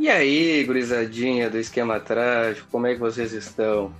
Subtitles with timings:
[0.00, 3.92] E aí, gurizadinha do Esquema Trágico, como é que vocês estão?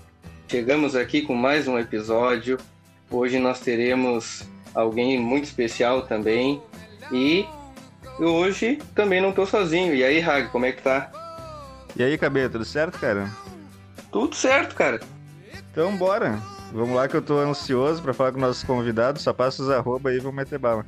[0.48, 2.56] Chegamos aqui com mais um episódio.
[3.10, 6.62] Hoje nós teremos alguém muito especial também.
[7.12, 7.44] E
[8.18, 9.94] hoje também não estou sozinho.
[9.94, 11.12] E aí, Rag, como é que tá?
[11.94, 13.30] E aí, Cabê, tudo certo, cara?
[14.10, 15.00] Tudo certo, cara.
[15.70, 16.40] Então, bora.
[16.72, 19.20] Vamos lá que eu tô ansioso para falar com nossos convidados.
[19.20, 20.86] Só passa os arroba aí e vamos meter bala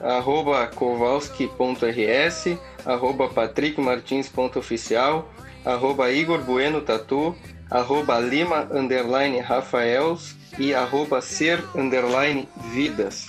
[0.00, 5.28] arroba kowalski.rs, arroba patrickmartins.oficial,
[5.64, 7.34] arroba Igor Bueno Tatu,
[7.70, 13.26] arroba Lima underline Rafaels e arroba Ser underline Vidas.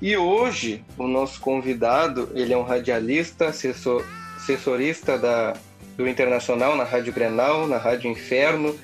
[0.00, 4.04] E hoje o nosso convidado, ele é um radialista, assessor,
[4.36, 5.54] assessorista da,
[5.96, 8.74] do Internacional na Rádio Grenal, na Rádio Inferno,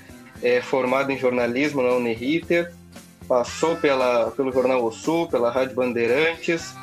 [0.42, 2.70] é formado em jornalismo na Uniriter,
[3.26, 6.74] passou pela, pelo Jornal O Sul, pela Rádio Bandeirantes,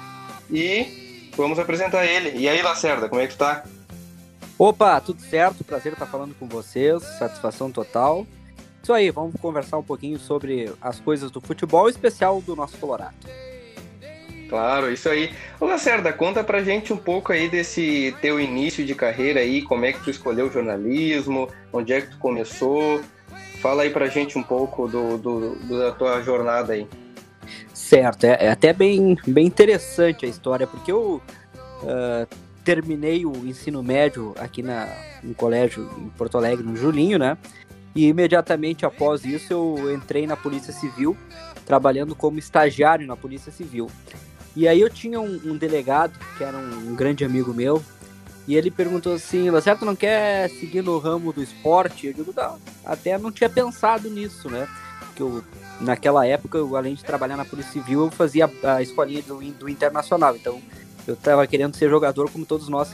[0.50, 2.38] e vamos apresentar ele.
[2.38, 3.64] E aí, Lacerda, como é que tu tá?
[4.58, 5.64] Opa, tudo certo?
[5.64, 8.26] Prazer estar falando com vocês, satisfação total.
[8.82, 13.16] Isso aí, vamos conversar um pouquinho sobre as coisas do futebol, especial do nosso Colorado.
[14.50, 15.34] Claro, isso aí.
[15.60, 19.86] Ô Lacerda, conta pra gente um pouco aí desse teu início de carreira aí, como
[19.86, 23.02] é que tu escolheu o jornalismo, onde é que tu começou.
[23.62, 26.88] Fala aí pra gente um pouco do, do, do da tua jornada aí.
[27.94, 31.22] Certo, é, é, até bem, bem interessante a história, porque eu
[31.84, 32.28] uh,
[32.64, 34.90] terminei o ensino médio aqui na,
[35.22, 37.38] no colégio em Porto Alegre, no Julinho, né?
[37.94, 41.16] E imediatamente após isso eu entrei na Polícia Civil,
[41.68, 43.92] trabalhando como estagiário na Polícia Civil.
[44.56, 47.84] E aí eu tinha um, um delegado, que era um, um, grande amigo meu,
[48.48, 52.08] e ele perguntou assim, certo não quer seguir no ramo do esporte?
[52.08, 54.68] Eu digo, não, até não tinha pensado nisso, né?
[55.16, 55.44] Que eu
[55.80, 59.70] naquela época, eu, além de trabalhar na Polícia Civil, eu fazia a, escolinha do, do
[59.70, 60.36] Internacional.
[60.36, 60.62] Então,
[61.08, 62.90] eu estava querendo ser jogador, como todos nós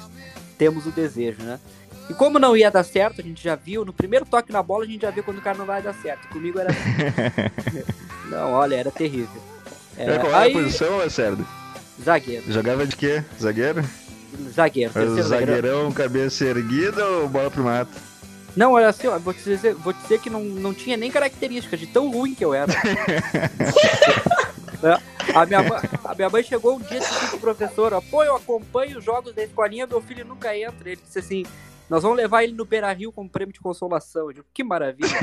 [0.58, 1.60] temos o desejo, né?
[2.10, 4.84] E como não ia dar certo, a gente já viu, no primeiro toque na bola,
[4.84, 6.28] a gente já viu quando o cara não vai dar certo.
[6.30, 7.86] Comigo era assim.
[8.30, 9.42] não, olha, era terrível.
[9.96, 10.52] É, qual era aí...
[10.52, 11.46] a posição, Lacerda?
[12.04, 12.52] Zagueiro.
[12.52, 13.24] Jogava de quê?
[13.40, 13.84] Zagueiro?
[14.52, 14.94] Zagueiro.
[14.94, 18.09] Zagueirão, zagueirão, cabeça erguida ou bola pro mato?
[18.56, 21.12] Não, olha assim, ó, vou te dizer, vou te dizer que não, não tinha nem
[21.12, 22.74] características de tão ruim que eu era.
[24.82, 24.94] É,
[25.36, 25.60] a, minha,
[26.06, 29.04] a minha mãe chegou um dia e disse pro professor, ó, pô, eu acompanho os
[29.04, 30.90] jogos da escolinha, meu filho nunca entra.
[30.90, 31.46] Ele disse assim,
[31.90, 34.28] nós vamos levar ele no Beira Rio como prêmio de consolação.
[34.28, 35.10] Eu digo, que maravilha.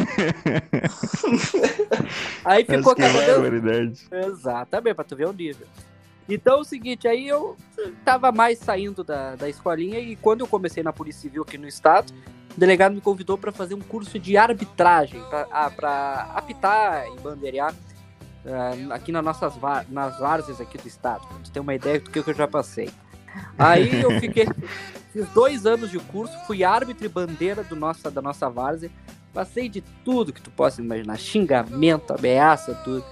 [2.44, 4.06] aí ficou cada vez.
[4.10, 5.66] Exatamente, pra tu ver o nível.
[6.28, 7.56] Então é o seguinte, aí eu
[8.04, 11.69] tava mais saindo da, da escolinha e quando eu comecei na Polícia Civil aqui no
[11.69, 12.12] estado,
[12.56, 17.72] o delegado me convidou para fazer um curso de arbitragem, para ah, apitar e bandeirar
[17.72, 19.55] uh, aqui nas nossas
[19.91, 22.89] nas várzeas aqui do estado, pra ter uma ideia do que eu já passei.
[23.59, 24.47] Aí eu fiquei,
[25.12, 28.91] fiz dois anos de curso, fui árbitro e bandeira do nossa, da nossa várzea,
[29.34, 33.05] passei de tudo que tu possa imaginar, xingamento, ameaça, tudo.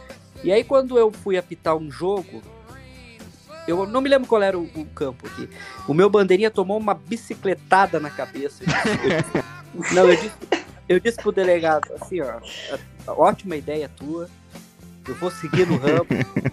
[0.42, 2.40] E aí quando eu fui apitar um jogo,
[3.66, 5.48] eu não me lembro qual era o, o campo aqui.
[5.88, 8.62] O meu bandeirinha tomou uma bicicletada na cabeça.
[8.64, 10.36] Eu, não, eu disse,
[10.88, 12.40] eu disse pro delegado, assim, ó,
[13.06, 14.28] ótima ideia tua.
[15.06, 16.06] Eu vou seguir no ramo,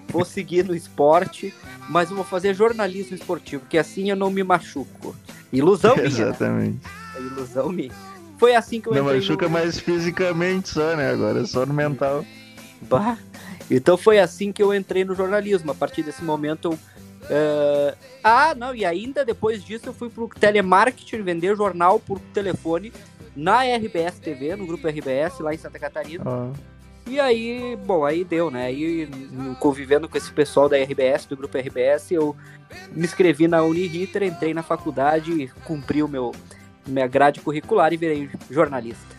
[0.09, 1.53] vou seguir no esporte,
[1.89, 5.15] mas eu vou fazer jornalismo esportivo, porque assim eu não me machuco.
[5.53, 6.07] Ilusão minha.
[6.07, 6.79] Exatamente.
[6.83, 7.21] Né?
[7.21, 7.91] Ilusão minha.
[8.37, 9.51] Foi assim que eu Não machuca no...
[9.51, 11.11] mais fisicamente só, né?
[11.11, 12.25] Agora é só no mental.
[12.81, 13.17] Bah.
[13.69, 15.71] Então foi assim que eu entrei no jornalismo.
[15.71, 16.79] A partir desse momento eu
[17.31, 22.91] Uh, ah, não, e ainda depois disso eu fui pro telemarketing vender jornal por telefone
[23.33, 26.25] na RBS TV, no grupo RBS, lá em Santa Catarina.
[26.27, 26.51] Ah.
[27.07, 28.65] E aí, bom, aí deu, né?
[28.65, 29.09] Aí,
[29.59, 32.35] convivendo com esse pessoal da RBS, do grupo RBS, eu
[32.91, 36.31] me inscrevi na Uniriter, entrei na faculdade, cumpri o meu
[36.85, 39.15] minha grade curricular e virei jornalista.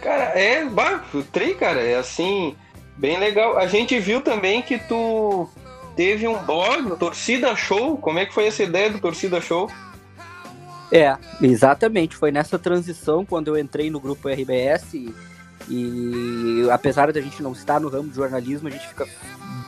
[0.00, 2.56] Cara, é, bah, trei, cara, é assim,
[2.96, 3.58] bem legal.
[3.58, 5.48] A gente viu também que tu
[5.96, 7.96] teve um blog, Torcida Show.
[7.96, 9.70] Como é que foi essa ideia do Torcida Show?
[10.90, 12.16] É, exatamente.
[12.16, 15.14] Foi nessa transição quando eu entrei no grupo RBS e,
[15.68, 19.08] e apesar de a gente não estar no ramo de jornalismo, a gente fica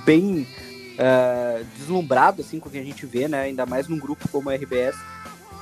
[0.05, 0.47] bem
[0.95, 3.43] uh, deslumbrado assim com o que a gente vê, né?
[3.43, 4.97] Ainda mais num grupo como o RBS.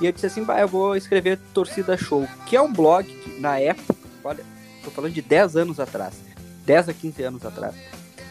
[0.01, 3.39] E eu disse assim, bah, eu vou escrever Torcida Show, que é um blog que,
[3.39, 4.43] na época, olha,
[4.83, 6.15] tô falando de 10 anos atrás,
[6.65, 7.75] 10 a 15 anos atrás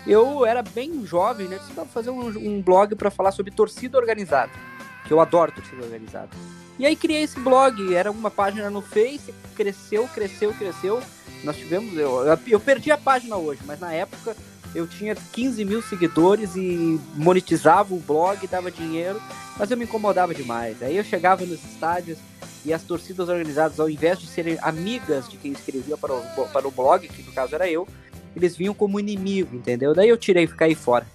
[0.06, 1.58] eu era bem jovem, né?
[1.58, 4.50] Disse, fazer um, um blog para falar sobre torcida organizada,
[5.06, 6.30] que eu adoro torcida organizada.
[6.78, 11.02] E aí criei esse blog, era uma página no Face, cresceu, cresceu, cresceu.
[11.44, 14.36] Nós tivemos, eu, eu perdi a página hoje, mas na época
[14.74, 19.20] eu tinha 15 mil seguidores e monetizava o blog, dava dinheiro,
[19.58, 20.82] mas eu me incomodava demais.
[20.82, 22.18] Aí eu chegava nos estádios,
[22.64, 26.66] e as torcidas organizadas, ao invés de serem amigas de quem escrevia para o, para
[26.66, 27.86] o blog, que no caso era eu,
[28.34, 29.94] eles vinham como inimigo, entendeu?
[29.94, 31.06] Daí eu tirei, ficar fora.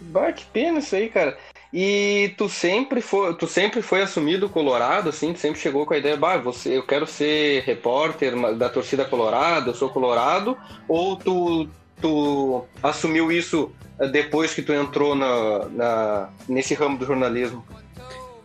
[0.00, 1.36] Bah, que pena isso aí, cara.
[1.72, 5.98] E tu sempre foi, tu sempre foi assumido colorado, assim, tu sempre chegou com a
[5.98, 10.56] ideia, bah, você, eu quero ser repórter da torcida colorada, eu sou colorado,
[10.88, 11.68] ou tu,
[12.00, 13.70] tu assumiu isso
[14.10, 17.62] depois que tu entrou na, na nesse ramo do jornalismo?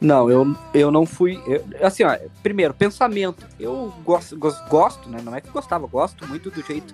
[0.01, 1.41] Não, eu, eu não fui.
[1.47, 3.45] Eu, assim, ó, primeiro, pensamento.
[3.57, 5.19] Eu gosto, gosto, né?
[5.23, 6.93] Não é que gostava, gosto muito do jeito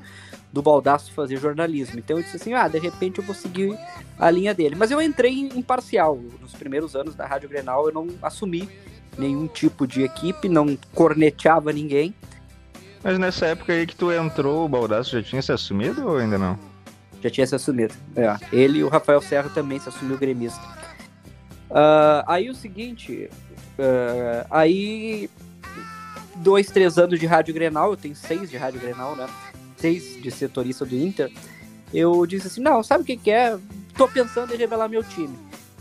[0.51, 1.99] do Baldaço fazer jornalismo.
[1.99, 3.77] Então eu disse assim, ah, de repente eu vou seguir
[4.17, 4.75] a linha dele.
[4.75, 6.19] Mas eu entrei imparcial.
[6.41, 8.67] Nos primeiros anos da Rádio Grenal eu não assumi
[9.17, 12.13] nenhum tipo de equipe, não corneteava ninguém.
[13.03, 16.37] Mas nessa época aí que tu entrou, o Baldaço já tinha se assumido ou ainda
[16.37, 16.57] não?
[17.21, 17.93] Já tinha se assumido.
[18.15, 18.35] É.
[18.51, 20.61] Ele e o Rafael Serra também se assumiu gremista.
[21.69, 23.29] Uh, aí o seguinte,
[23.77, 25.29] uh, aí
[26.37, 29.27] dois, três anos de Rádio Grenal, eu tenho seis de Rádio Grenal, né?
[29.79, 31.31] Seis de setorista do Inter,
[31.93, 33.57] eu disse assim, não, sabe o que, que é?
[33.95, 35.37] Tô pensando em revelar meu time.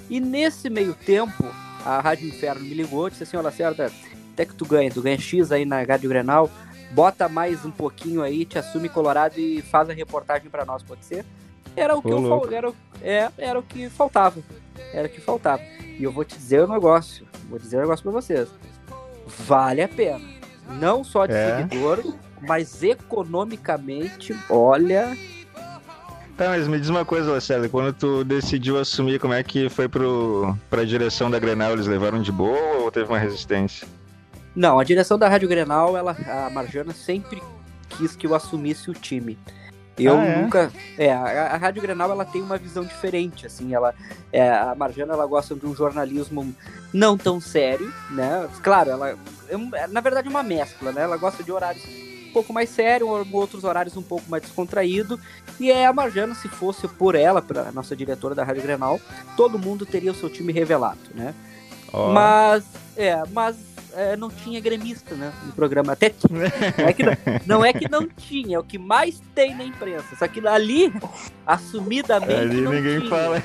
[0.09, 1.45] E nesse meio tempo,
[1.85, 3.93] a Rádio Inferno me ligou, disse assim, olha, Lacerda,
[4.33, 6.51] até que tu ganha, tu ganha X aí na Rádio Grenal,
[6.93, 11.05] bota mais um pouquinho aí, te assume Colorado e faz a reportagem para nós, pode
[11.05, 11.25] ser?
[11.77, 12.73] Era o que eu, era,
[13.03, 14.41] é, era o que faltava.
[14.93, 15.63] Era o que faltava.
[15.81, 18.49] E eu vou te dizer o um negócio, vou dizer um negócio para vocês.
[19.27, 20.25] Vale a pena.
[20.81, 21.59] Não só de é.
[21.59, 22.03] seguidor,
[22.47, 25.17] mas economicamente, olha.
[26.37, 29.89] Tá, mas me diz uma coisa, Marcelo, quando tu decidiu assumir, como é que foi
[29.89, 31.73] pro, pra direção da Grenal?
[31.73, 33.89] Eles levaram de boa ou teve uma resistência?
[34.55, 37.43] Não, a direção da Rádio Grenal, ela, a Marjana sempre
[37.89, 39.37] quis que eu assumisse o time.
[39.99, 40.41] Eu ah, é?
[40.41, 40.73] nunca.
[40.97, 43.95] É, a, a, Rádio Grenal ela tem uma visão diferente, assim, ela.
[44.33, 46.55] É, a Marjana ela gosta de um jornalismo
[46.93, 48.49] não tão sério, né?
[48.63, 49.19] Claro, ela.
[49.49, 51.03] É, na verdade, uma mescla, né?
[51.03, 51.85] Ela gosta de horários
[52.29, 55.19] um pouco mais sério, outros horários um pouco mais descontraído.
[55.59, 59.01] E é a Marjana, se fosse por ela, para nossa diretora da Rádio Grenal,
[59.37, 61.35] todo mundo teria o seu time revelado, né?
[61.93, 62.09] Oh.
[62.09, 62.65] Mas,
[62.97, 63.57] é, mas
[63.99, 65.33] é, não tinha gremista, né?
[65.45, 65.93] No programa.
[65.93, 66.53] Até tinha.
[66.79, 67.13] Não é, que não,
[67.47, 70.15] não é que não tinha, é o que mais tem na imprensa.
[70.17, 70.93] Só que ali,
[71.45, 72.33] assumidamente.
[72.33, 73.11] Ali ninguém tinha.
[73.11, 73.43] fala.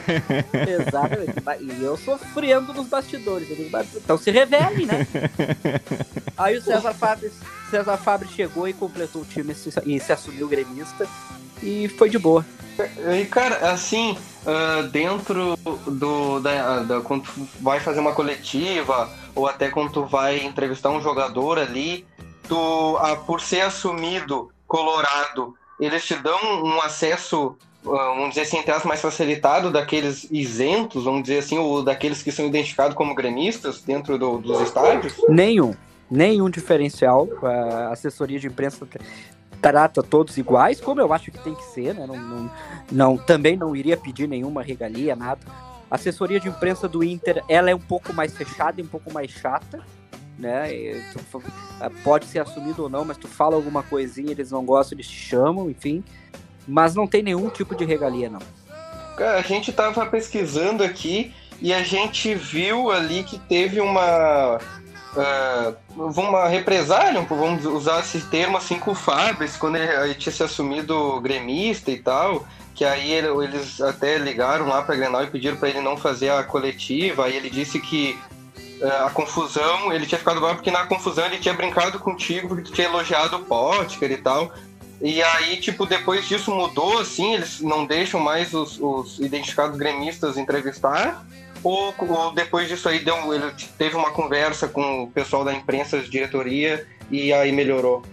[0.70, 1.74] Exatamente.
[1.80, 3.48] E eu sofrendo nos bastidores.
[3.96, 5.08] Então se revele, né?
[6.38, 7.32] Aí o César Fábio,
[7.72, 9.56] César Fábio chegou e completou o time
[9.86, 11.08] e se assumiu gremista.
[11.64, 12.46] E foi de boa.
[13.20, 15.56] E, cara, assim, uh, dentro
[15.88, 16.40] do.
[16.40, 21.02] Da, da, quando tu vai fazer uma coletiva, ou até quando tu vai entrevistar um
[21.02, 22.06] jogador ali,
[22.48, 27.56] tu, uh, por ser assumido colorado, eles te dão um acesso,
[27.86, 32.32] uh, vamos dizer assim, entre mais facilitado daqueles isentos, vamos dizer assim, ou daqueles que
[32.32, 35.14] são identificados como gremistas dentro do, dos estádios?
[35.30, 35.76] Nenhum
[36.14, 37.28] nenhum diferencial.
[37.42, 38.88] A assessoria de imprensa
[39.64, 42.06] trata todos iguais, como eu acho que tem que ser, né?
[42.06, 42.52] Não, não,
[42.92, 45.40] não, também não iria pedir nenhuma regalia, nada.
[45.90, 49.14] A assessoria de imprensa do Inter, ela é um pouco mais fechada e um pouco
[49.14, 49.80] mais chata,
[50.38, 50.68] né?
[51.14, 51.42] Tu,
[51.80, 55.08] ah, pode ser assumido ou não, mas tu fala alguma coisinha, eles não gostam, eles
[55.08, 56.04] te chamam, enfim.
[56.68, 58.42] Mas não tem nenhum tipo de regalia, não.
[59.18, 64.60] A gente tava pesquisando aqui e a gente viu ali que teve uma
[65.16, 65.76] uh,
[66.20, 71.20] uma represália, vamos usar esse termo assim com o Fábio, quando ele, tinha se assumido
[71.22, 75.70] gremista e tal, que aí ele, eles até ligaram lá para Grenal e pediram para
[75.70, 78.18] ele não fazer a coletiva, aí ele disse que
[78.82, 82.72] uh, a confusão, ele tinha ficado mal porque na confusão ele tinha brincado contigo porque
[82.72, 84.52] tinha elogiado o Potker e tal.
[85.02, 90.38] E aí, tipo, depois disso mudou, assim, eles não deixam mais os, os identificados gremistas
[90.38, 91.26] entrevistar
[91.64, 96.00] ou, ou depois disso aí deu, ele teve uma conversa com o pessoal da imprensa,
[96.00, 98.04] diretoria, e aí melhorou?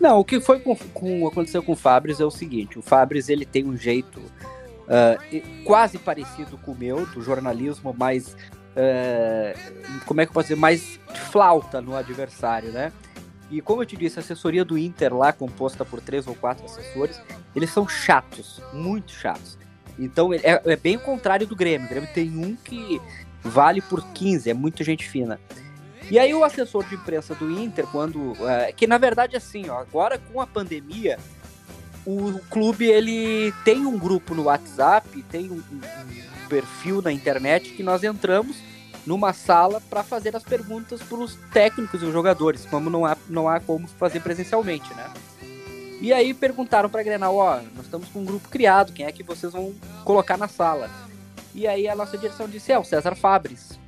[0.00, 3.28] Não, o que foi com, com, aconteceu com o Fabris é o seguinte: o Fabris
[3.28, 8.34] ele tem um jeito uh, quase parecido com o meu, do jornalismo, mais.
[8.74, 10.60] Uh, como é que eu posso dizer?
[10.60, 10.98] Mais
[11.30, 12.92] flauta no adversário, né?
[13.50, 16.64] E como eu te disse, a assessoria do Inter lá, composta por três ou quatro
[16.66, 17.20] assessores,
[17.56, 19.58] eles são chatos, muito chatos.
[19.98, 21.86] Então é, é bem o contrário do Grêmio.
[21.86, 23.00] O Grêmio tem um que
[23.42, 25.40] vale por 15, é muita gente fina.
[26.10, 28.34] E aí o assessor de imprensa do Inter, quando.
[28.46, 31.18] É, que na verdade assim, ó, agora com a pandemia,
[32.06, 35.80] o clube ele tem um grupo no WhatsApp, tem um, um
[36.48, 38.56] perfil na internet que nós entramos
[39.06, 43.16] numa sala para fazer as perguntas para os técnicos e os jogadores, como não há,
[43.28, 45.10] não há como fazer presencialmente, né?
[46.00, 49.22] E aí perguntaram pra Grenal, ó, nós estamos com um grupo criado, quem é que
[49.22, 49.74] vocês vão
[50.04, 50.88] colocar na sala?
[51.54, 53.78] E aí a nossa direção disse, é o César Fabres.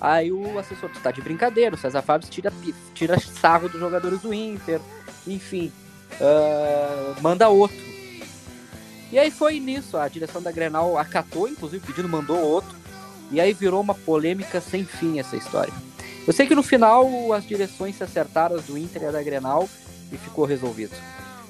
[0.00, 2.52] Aí o assessor, tu tá de brincadeira, o César Fábio tira,
[2.92, 4.80] tira sarro dos jogadores do Inter,
[5.26, 5.72] enfim,
[6.14, 7.76] uh, manda outro.
[9.12, 12.74] E aí foi nisso, a direção da Grenal acatou, inclusive pedindo, mandou outro,
[13.30, 15.72] e aí virou uma polêmica sem fim essa história.
[16.26, 19.22] Eu sei que no final as direções se acertaram, as do Inter e a da
[19.22, 19.68] Grenal,
[20.10, 20.96] e ficou resolvido.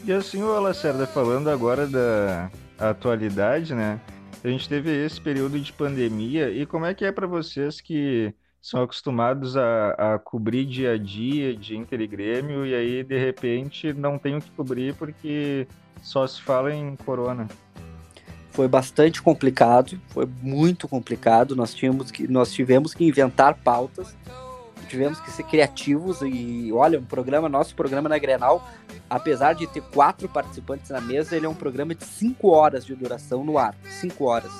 [0.04, 4.00] E assim, o Lacerda, falando agora da atualidade, né?
[4.42, 8.34] A gente teve esse período de pandemia e como é que é para vocês que
[8.60, 13.16] são acostumados a, a, cobrir dia a dia de Inter e Grêmio e aí de
[13.16, 15.68] repente não tem o que cobrir porque
[16.02, 17.46] só se fala em corona.
[18.50, 21.54] Foi bastante complicado, foi muito complicado.
[21.54, 24.16] Nós tínhamos que nós tivemos que inventar pautas
[24.92, 28.68] tivemos que ser criativos e olha, um programa, nosso programa na Grenal,
[29.08, 32.94] apesar de ter quatro participantes na mesa, ele é um programa de cinco horas de
[32.94, 34.52] duração no ar, cinco horas.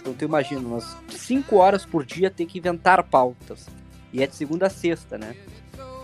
[0.00, 3.66] Então tu imagina, nós cinco horas por dia tem que inventar pautas.
[4.10, 5.36] E é de segunda a sexta, né?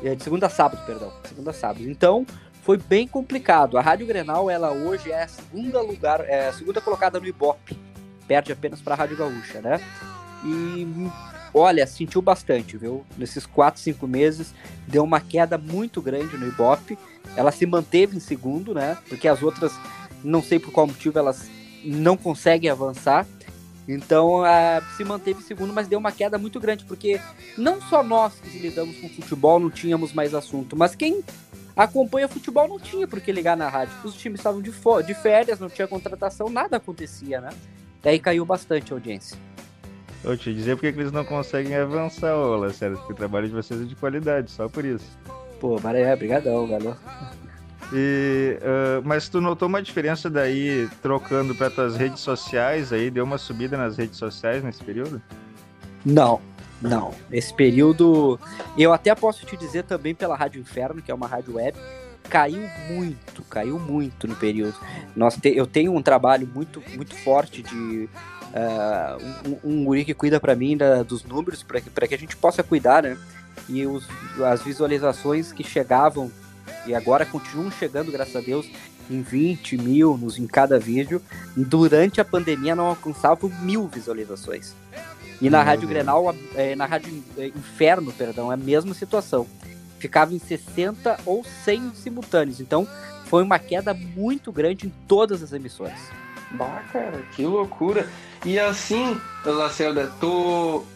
[0.04, 1.88] É de segunda a sábado, perdão, segunda a sábado.
[1.88, 2.26] Então,
[2.62, 3.78] foi bem complicado.
[3.78, 7.78] A Rádio Grenal, ela hoje é a segunda lugar, é segunda colocada no Ibope.
[8.28, 9.80] Perde apenas para a Rádio Gaúcha, né?
[10.44, 10.86] E
[11.52, 13.04] olha, sentiu bastante, viu?
[13.16, 14.54] Nesses 4, 5 meses,
[14.86, 16.98] deu uma queda muito grande no Ibope.
[17.36, 18.98] Ela se manteve em segundo, né?
[19.08, 19.72] Porque as outras,
[20.22, 21.48] não sei por qual motivo, elas
[21.84, 23.26] não conseguem avançar.
[23.88, 24.42] Então,
[24.96, 27.20] se manteve em segundo, mas deu uma queda muito grande, porque
[27.58, 31.24] não só nós que lidamos com futebol não tínhamos mais assunto, mas quem
[31.74, 33.94] acompanha futebol não tinha por que ligar na rádio.
[34.04, 37.50] Os times estavam de, de férias, não tinha contratação, nada acontecia, né?
[38.02, 39.36] Daí caiu bastante a audiência.
[40.22, 43.54] Eu te dizer porque que eles não conseguem avançar, ô sério, porque o trabalho de
[43.54, 45.06] vocês é de qualidade, só por isso.
[45.58, 46.94] Pô, Maré, brigadão, valeu.
[47.92, 53.10] E, uh, mas tu notou uma diferença daí trocando para tuas redes sociais aí?
[53.10, 55.20] Deu uma subida nas redes sociais nesse período?
[56.04, 56.40] Não,
[56.80, 57.12] não.
[57.32, 58.38] Esse período,
[58.78, 61.76] eu até posso te dizer também pela Rádio Inferno, que é uma rádio web,
[62.28, 64.76] caiu muito, caiu muito no período.
[65.16, 68.08] Nós te, eu tenho um trabalho muito, muito forte de
[68.54, 72.18] uh, um, um guri que cuida para mim da, dos números, para que, que a
[72.18, 73.16] gente possa cuidar, né?
[73.68, 74.06] E os,
[74.44, 76.30] as visualizações que chegavam,
[76.86, 78.66] e agora continuam chegando, graças a Deus,
[79.10, 81.20] em 20 mil nos, em cada vídeo,
[81.56, 84.74] durante a pandemia não alcançavam mil visualizações.
[85.40, 89.46] E na Rádio Grenal, é, na Rádio é, Inferno, perdão, é a mesma situação.
[89.98, 92.60] Ficava em 60 ou 100 simultâneos.
[92.60, 92.86] Então,
[93.24, 95.98] foi uma queda muito grande em todas as emissões.
[96.52, 98.08] Bah, cara, que loucura.
[98.44, 100.28] E assim, Lacerda, tu.
[100.28, 100.86] O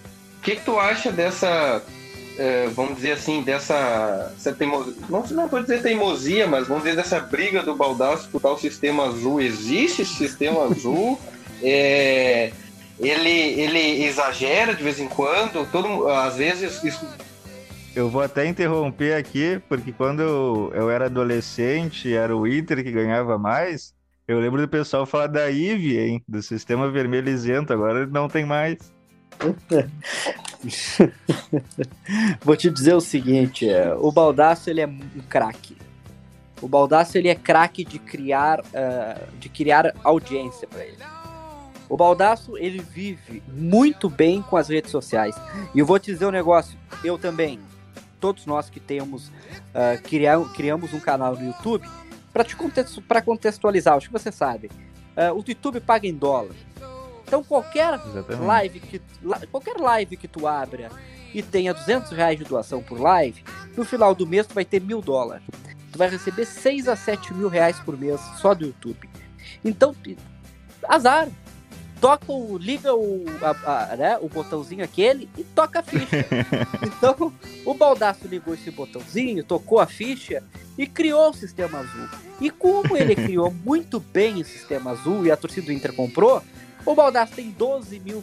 [0.42, 1.82] que, que tu acha dessa.
[2.36, 4.32] É, vamos dizer assim, dessa.
[4.36, 8.40] Essa teimosia, não, não vou dizer teimosia, mas vamos dizer dessa briga do Baldaço por
[8.40, 9.40] tal sistema azul.
[9.40, 11.18] Existe sistema azul?
[11.66, 12.52] É,
[12.98, 15.66] ele, ele exagera de vez em quando?
[15.70, 17.06] Todo, às vezes isso
[17.94, 22.90] eu vou até interromper aqui, porque quando eu, eu era adolescente, era o Inter que
[22.90, 23.93] ganhava mais.
[24.26, 26.24] Eu lembro do pessoal falar da IVE, hein?
[26.26, 28.78] Do sistema vermelho isento, agora não tem mais.
[32.40, 35.76] Vou te dizer o seguinte, é, o Baldaço ele é um craque.
[36.62, 40.96] O Baldaço ele é craque de criar, uh, de criar audiência para ele.
[41.86, 45.36] O Baldaço ele vive muito bem com as redes sociais.
[45.74, 47.60] E eu vou te dizer um negócio, eu também.
[48.18, 50.00] Todos nós que temos uh,
[50.54, 51.86] criamos um canal no YouTube,
[52.34, 54.68] para te contexto, para contextualizar, acho que você sabe.
[55.16, 56.56] Uh, o YouTube paga em dólar.
[57.24, 57.98] Então qualquer
[58.40, 59.00] live que
[59.50, 60.90] qualquer live que tu abra
[61.32, 63.42] e tenha 200 reais de doação por live,
[63.76, 65.46] no final do mês tu vai ter mil dólares.
[65.92, 69.08] Tu vai receber 6 a 7 mil reais por mês só do YouTube.
[69.64, 69.94] Então,
[70.88, 71.28] azar
[72.00, 72.58] toca o.
[72.58, 76.26] liga o, a, a, né, o botãozinho aquele e toca a ficha.
[76.82, 77.32] então,
[77.64, 80.42] o Baldaço ligou esse botãozinho, tocou a ficha
[80.76, 82.08] e criou o sistema azul.
[82.40, 86.42] E como ele criou muito bem o sistema azul e a torcida do Inter comprou,
[86.84, 88.22] o Baldaço tem 12 mil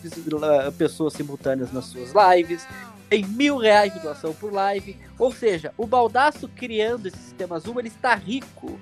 [0.78, 2.68] pessoas simultâneas nas suas lives,
[3.10, 4.98] tem mil reais de doação por live.
[5.18, 8.80] Ou seja, o Baldaço criando esse sistema azul, ele está rico.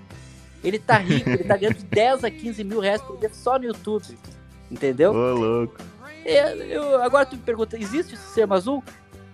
[0.63, 3.65] Ele está rico, ele está ganhando 10 a 15 mil reais por dia só no
[3.65, 4.17] YouTube.
[4.69, 5.11] Entendeu?
[5.11, 5.77] Ô, louco.
[6.25, 8.83] É, eu, agora tu me pergunta, existe o sistema azul?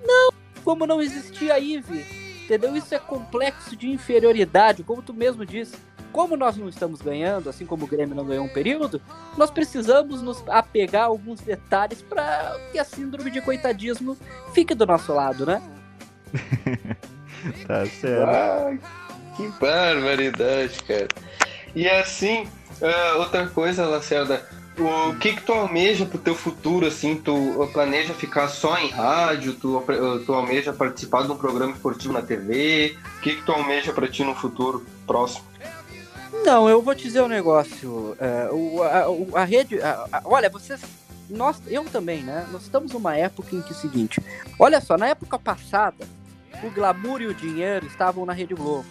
[0.04, 0.32] Não,
[0.64, 2.06] como não existia a IVE.
[2.46, 2.76] Entendeu?
[2.76, 5.76] Isso é complexo de inferioridade, como tu mesmo disse.
[6.12, 9.02] Como nós não estamos ganhando, assim como o Grêmio não ganhou um período,
[9.36, 14.16] nós precisamos nos apegar a alguns detalhes para que a síndrome de coitadismo
[14.54, 15.62] fique do nosso lado, né?
[17.68, 18.30] tá certo.
[18.30, 18.78] Ah,
[19.36, 21.08] que barbaridade, cara.
[21.76, 22.44] E assim,
[22.82, 27.16] uh, outra coisa, Lacerda, o que que tu almeja pro teu futuro, assim?
[27.16, 27.34] Tu
[27.72, 29.54] planeja ficar só em rádio?
[29.54, 29.84] Tu,
[30.26, 32.98] tu almeja participar de um programa esportivo na TV?
[33.18, 35.46] O que que tu almeja para ti no futuro próximo?
[36.44, 38.18] Não, eu vou te dizer um negócio.
[38.20, 39.82] É, o, a, a, rede.
[39.82, 40.82] A, a, olha, vocês.
[41.30, 42.46] Nós, eu também, né?
[42.52, 44.22] Nós estamos numa época em que é o seguinte.
[44.60, 46.08] Olha só, na época passada,
[46.62, 48.86] o glamour e o dinheiro estavam na Rede Globo.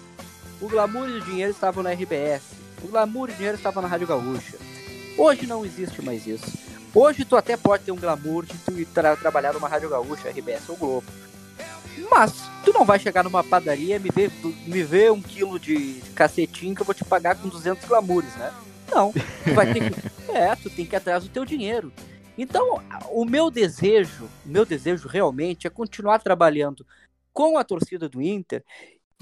[0.61, 2.43] O glamour e o dinheiro estavam na RBS.
[2.83, 4.64] O glamour e o dinheiro estavam na Rádio Gaúcha.
[5.17, 6.47] Hoje não existe mais isso.
[6.95, 10.69] Hoje tu até pode ter um glamour de tu tra trabalhar numa Rádio Gaúcha, RBS
[10.69, 11.07] ou Globo.
[12.11, 12.33] Mas
[12.65, 14.31] tu não vai chegar numa padaria e me ver,
[14.67, 18.53] me ver um quilo de cacetinho que eu vou te pagar com 200 glamoures, né?
[18.91, 19.13] Não.
[19.13, 20.15] Tu vai ter que.
[20.35, 21.93] É, tu tem que ir atrás do teu dinheiro.
[22.37, 26.85] Então, o meu desejo, o meu desejo realmente é continuar trabalhando
[27.33, 28.65] com a torcida do Inter,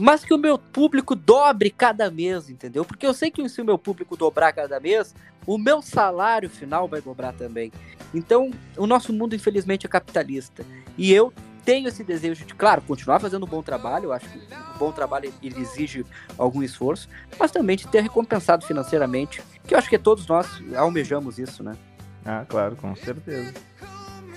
[0.03, 2.85] mas que o meu público dobre cada mês, entendeu?
[2.85, 5.15] Porque eu sei que se o meu público dobrar cada mês,
[5.47, 7.71] o meu salário final vai dobrar também.
[8.13, 10.67] Então, o nosso mundo, infelizmente, é capitalista.
[10.99, 11.33] E eu
[11.65, 14.07] tenho esse desejo de, claro, continuar fazendo um bom trabalho.
[14.07, 16.05] Eu acho que um bom trabalho ele exige
[16.37, 21.39] algum esforço, mas também de ter recompensado financeiramente, que eu acho que todos nós almejamos
[21.39, 21.77] isso, né?
[22.25, 23.55] Ah, claro, com certeza.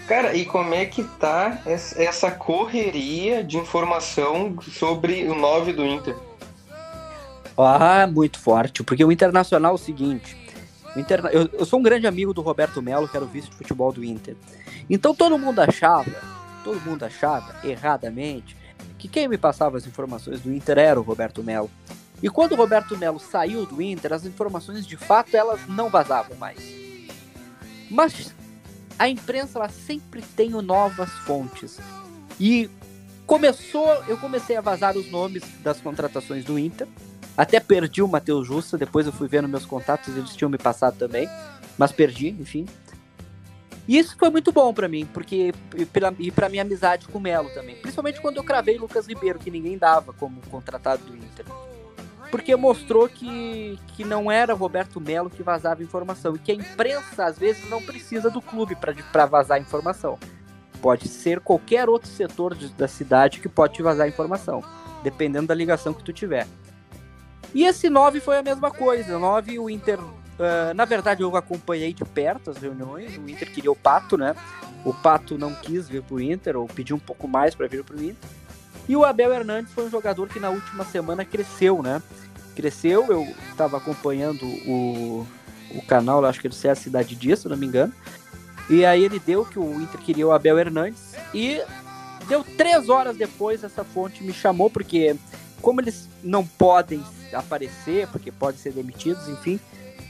[0.07, 6.15] Cara, e como é que tá essa correria de informação sobre o 9 do Inter?
[7.57, 10.37] Ah, muito forte, porque o Internacional é o seguinte.
[10.95, 13.55] O eu, eu sou um grande amigo do Roberto Melo, que era o vice de
[13.55, 14.35] futebol do Inter.
[14.89, 16.35] Então todo mundo achava
[16.65, 18.57] todo mundo achava, erradamente,
[18.97, 21.69] que quem me passava as informações do Inter era o Roberto Melo.
[22.23, 26.35] E quando o Roberto Melo saiu do Inter, as informações de fato elas não vazavam
[26.37, 26.57] mais.
[27.91, 28.33] Mas
[28.97, 31.79] a imprensa ela sempre tem novas fontes.
[32.39, 32.69] E
[33.25, 36.87] começou, eu comecei a vazar os nomes das contratações do Inter.
[37.37, 40.97] Até perdi o Matheus Justa, depois eu fui vendo meus contatos, eles tinham me passado
[40.97, 41.29] também,
[41.77, 42.65] mas perdi, enfim.
[43.87, 45.53] E isso foi muito bom para mim, porque
[46.17, 47.75] e para minha amizade com o Melo também.
[47.75, 51.45] Principalmente quando eu cravei Lucas Ribeiro, que ninguém dava como contratado do Inter.
[52.35, 56.35] Porque mostrou que, que não era Roberto Melo que vazava informação.
[56.35, 60.19] E que a imprensa, às vezes, não precisa do clube para vazar informação.
[60.81, 64.61] Pode ser qualquer outro setor de, da cidade que pode te vazar informação.
[65.01, 66.45] Dependendo da ligação que tu tiver.
[67.53, 69.17] E esse 9 foi a mesma coisa.
[69.17, 69.97] 9, o Inter
[70.35, 73.17] Uh, na verdade, eu acompanhei de perto as reuniões.
[73.17, 74.35] O Inter queria o Pato, né?
[74.83, 77.95] O Pato não quis vir pro Inter, ou pediu um pouco mais para vir pro
[77.95, 78.29] Inter.
[78.87, 82.01] E o Abel Hernandes foi um jogador que na última semana cresceu, né?
[82.55, 85.27] Cresceu, eu estava acompanhando o,
[85.71, 87.93] o canal, acho que ele é a Cidade Dias, se não me engano.
[88.69, 91.15] E aí ele deu que o Inter queria o Abel Hernandes.
[91.33, 91.61] E
[92.27, 95.15] deu três horas depois, essa fonte me chamou, porque
[95.61, 99.59] como eles não podem aparecer, porque podem ser demitidos, enfim,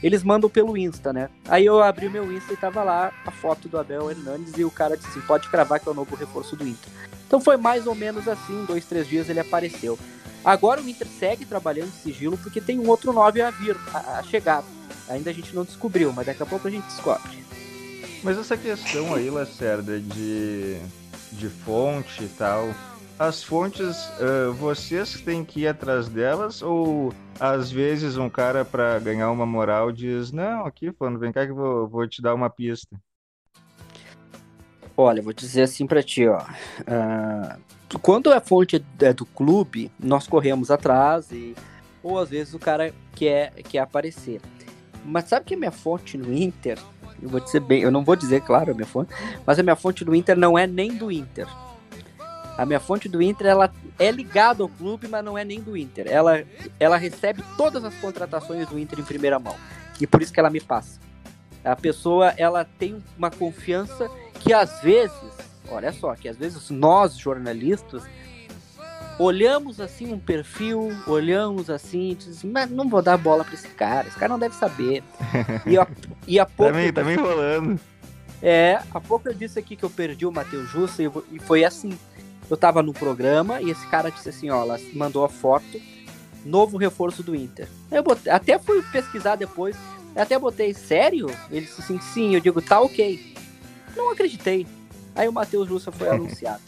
[0.02, 1.28] eles mandam pelo Insta, né?
[1.48, 4.64] Aí eu abri o meu Insta e tava lá a foto do Abel Hernandes e
[4.64, 6.90] o cara disse assim, pode cravar que é o novo reforço do Inter.
[7.26, 9.98] Então foi mais ou menos assim, dois, três dias ele apareceu.
[10.44, 14.18] Agora o Inter segue trabalhando em sigilo porque tem um outro 9 a vir, a,
[14.18, 14.62] a chegar.
[15.08, 17.44] Ainda a gente não descobriu, mas daqui a pouco a gente descobre.
[18.22, 20.78] Mas essa questão aí, Lacerda, de,
[21.32, 22.74] de fonte e tal,
[23.18, 28.98] as fontes, uh, vocês têm que ir atrás delas ou às vezes um cara para
[28.98, 32.34] ganhar uma moral diz, não, aqui, falando, vem cá que eu vou, vou te dar
[32.34, 32.96] uma pista.
[34.96, 36.40] Olha, vou dizer assim para ti, ó.
[36.40, 41.54] Uh, quando a fonte é do clube, nós corremos atrás e
[42.02, 44.40] ou às vezes o cara quer, quer aparecer.
[45.04, 46.78] Mas sabe que a minha fonte no Inter,
[47.20, 49.12] eu vou dizer bem, eu não vou dizer, claro, a minha fonte,
[49.44, 51.48] mas a minha fonte do Inter não é nem do Inter.
[52.56, 55.76] A minha fonte do Inter, ela é ligada ao clube, mas não é nem do
[55.76, 56.06] Inter.
[56.08, 56.44] Ela,
[56.80, 59.56] ela recebe todas as contratações do Inter em primeira mão.
[60.00, 60.98] E por isso que ela me passa.
[61.64, 64.08] A pessoa, ela tem uma confiança
[64.46, 65.12] que às vezes,
[65.68, 68.04] olha só, que às vezes nós, jornalistas,
[69.18, 74.06] olhamos assim um perfil, olhamos assim, dizemos, mas não vou dar bola para esse cara,
[74.06, 75.02] esse cara não deve saber.
[75.66, 75.86] E a,
[76.28, 76.72] e a pouco.
[76.72, 77.80] Também, também rolando.
[78.40, 81.64] É, há pouco eu disse aqui que eu perdi o Matheus Justo e, e foi
[81.64, 81.98] assim
[82.48, 85.80] eu tava no programa e esse cara disse assim, ó, ela mandou a foto,
[86.44, 87.66] novo reforço do Inter.
[87.90, 89.74] Eu botei, até fui pesquisar depois,
[90.14, 91.28] até botei, sério?
[91.50, 93.34] Ele disse assim, sim, eu digo, tá ok.
[93.96, 94.66] Não acreditei.
[95.14, 96.62] Aí o Matheus Russa foi anunciado.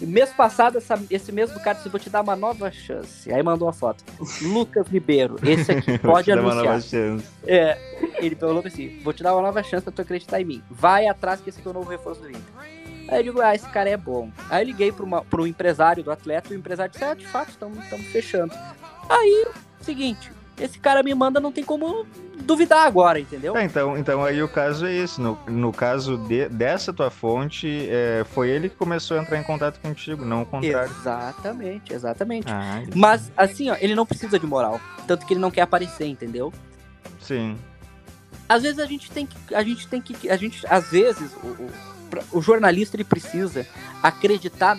[0.00, 3.32] E mês passado, essa, esse mesmo cara disse, vou te dar uma nova chance.
[3.32, 4.04] Aí mandou a foto.
[4.40, 6.54] Lucas Ribeiro, esse aqui pode anunciar.
[6.54, 7.26] Uma nova chance.
[7.44, 7.76] É,
[8.18, 10.62] ele falou assim, vou te dar uma nova chance pra tu acreditar em mim.
[10.70, 12.42] Vai atrás que esse aqui é o novo reforço do Inter.
[13.08, 14.30] Aí eu digo, ah, esse cara é bom.
[14.48, 17.50] Aí eu liguei para o empresário do atleta, e o empresário disse, ah, de fato,
[17.50, 18.54] estamos fechando.
[19.08, 19.46] Aí,
[19.80, 22.06] seguinte, esse cara me manda, não tem como
[22.42, 23.56] duvidar agora, entendeu?
[23.56, 25.20] É, então, então aí o caso é esse.
[25.20, 29.42] No, no caso de, dessa tua fonte, é, foi ele que começou a entrar em
[29.42, 30.90] contato contigo, não o contrário.
[30.90, 32.50] Exatamente, exatamente.
[32.50, 34.80] Ah, Mas, assim, ó, ele não precisa de moral.
[35.06, 36.52] Tanto que ele não quer aparecer, entendeu?
[37.20, 37.56] Sim.
[38.48, 39.54] Às vezes a gente tem que.
[39.54, 40.30] A gente tem que.
[40.30, 41.70] A gente, às vezes, o, o,
[42.38, 43.66] o jornalista ele precisa
[44.02, 44.78] acreditar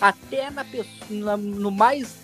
[0.00, 0.66] até na,
[1.08, 2.23] na, no mais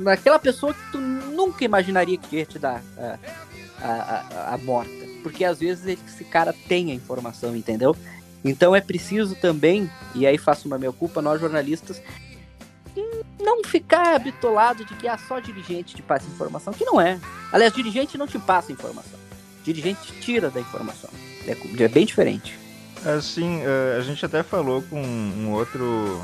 [0.00, 3.18] naquela pessoa que tu nunca imaginaria que ia te dar a,
[3.80, 4.90] a, a, a morta.
[5.22, 7.96] Porque às vezes esse cara tem a informação, entendeu?
[8.44, 12.02] Então é preciso também, e aí faço uma meia culpa, nós jornalistas,
[13.40, 17.20] não ficar bitolado de que é só dirigente te passa informação, que não é.
[17.52, 19.18] Aliás, dirigente não te passa informação.
[19.62, 21.10] Dirigente te tira da informação.
[21.46, 22.58] É, é bem diferente.
[23.04, 23.60] Assim,
[23.98, 26.20] a gente até falou com um outro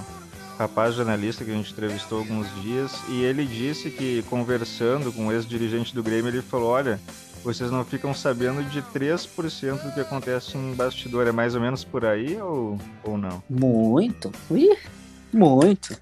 [0.59, 5.33] rapaz jornalista que a gente entrevistou alguns dias e ele disse que conversando com o
[5.33, 7.01] ex-dirigente do Grêmio, ele falou: olha,
[7.44, 11.27] vocês não ficam sabendo de 3% do que acontece em bastidor.
[11.29, 13.42] É mais ou menos por aí ou, ou não?
[13.49, 14.33] Muito.
[15.33, 15.94] Muito.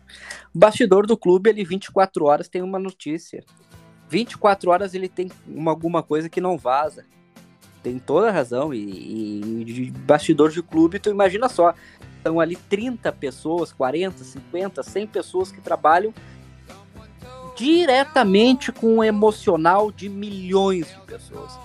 [0.54, 3.44] O bastidor do clube, ele 24 horas tem uma notícia.
[4.08, 7.04] 24 horas ele tem uma, alguma coisa que não vaza.
[7.86, 8.74] Tem toda a razão.
[8.74, 11.72] E, e, e bastidor de clube, tu imagina só
[12.16, 16.12] estão ali 30 pessoas, 40, 50, 100 pessoas que trabalham
[17.56, 21.56] diretamente com o emocional de milhões de pessoas.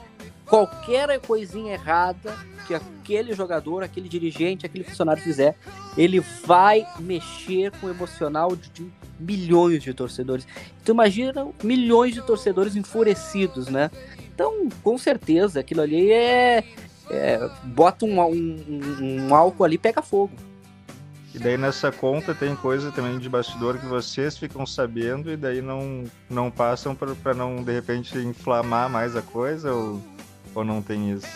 [0.46, 2.36] Qualquer coisinha errada
[2.68, 5.56] que aquele jogador, aquele dirigente, aquele funcionário fizer,
[5.98, 10.46] ele vai mexer com o emocional de, de milhões de torcedores.
[10.84, 13.90] Então imagina milhões de torcedores enfurecidos, né?
[14.42, 16.64] Então, com certeza, aquilo ali é,
[17.12, 20.34] é bota um, um, um álcool ali pega fogo.
[21.34, 25.62] E daí nessa conta tem coisa também de bastidor que vocês ficam sabendo e daí
[25.62, 30.02] não, não passam para não de repente inflamar mais a coisa ou,
[30.56, 31.28] ou não tem isso?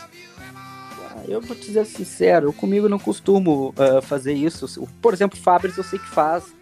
[1.16, 4.90] Ah, eu vou te dizer sincero, eu comigo não costumo uh, fazer isso.
[5.00, 6.55] Por exemplo, Fabris eu sei que faz,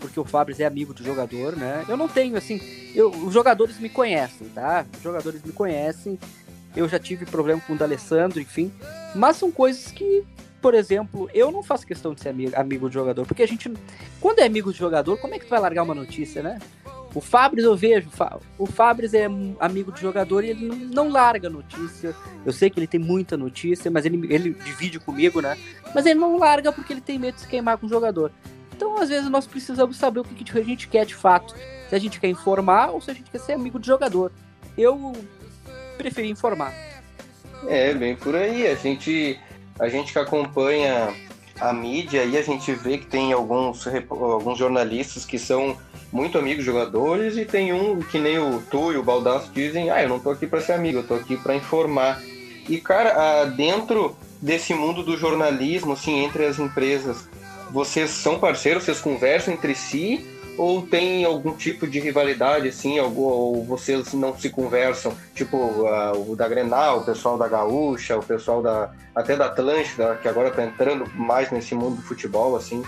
[0.00, 1.84] porque o Fabris é amigo do jogador, né?
[1.88, 2.60] Eu não tenho, assim,
[2.94, 4.86] eu, os jogadores me conhecem, tá?
[4.96, 6.18] Os jogadores me conhecem,
[6.74, 8.72] eu já tive problema com o D'Alessandro, enfim,
[9.14, 10.24] mas são coisas que
[10.60, 13.72] por exemplo, eu não faço questão de ser amigo, amigo do jogador, porque a gente,
[14.20, 16.58] quando é amigo de jogador, como é que tu vai largar uma notícia, né?
[17.14, 18.08] O Fabris eu vejo,
[18.56, 19.26] o Fabris é
[19.58, 22.14] amigo de jogador e ele não, não, larga notícia.
[22.46, 25.58] Eu sei que ele tem muita notícia, mas ele, ele divide comigo, né?
[25.92, 28.30] Mas ele não larga porque ele tem medo de se queimar com o jogador.
[28.80, 31.54] Então, às vezes, nós precisamos saber o que a gente quer de fato.
[31.90, 34.32] Se a gente quer informar ou se a gente quer ser amigo de jogador.
[34.76, 35.12] Eu
[35.98, 36.72] preferi informar.
[37.68, 38.66] É, bem por aí.
[38.66, 39.38] A gente
[39.78, 41.14] a gente que acompanha
[41.60, 45.76] a mídia aí a gente vê que tem alguns, alguns jornalistas que são
[46.10, 50.02] muito amigos jogadores e tem um que nem o Tu e o Baldasso dizem, ah,
[50.02, 52.18] eu não tô aqui para ser amigo, eu tô aqui para informar.
[52.66, 57.28] E cara, dentro desse mundo do jornalismo, assim, entre as empresas,
[57.72, 60.26] vocês são parceiros, vocês conversam entre si
[60.60, 65.16] ou tem algum tipo de rivalidade, assim, ou, ou vocês não se conversam?
[65.34, 70.18] Tipo, uh, o da Grenal, o pessoal da Gaúcha, o pessoal da até da Atlântida,
[70.20, 72.82] que agora está entrando mais nesse mundo do futebol, assim?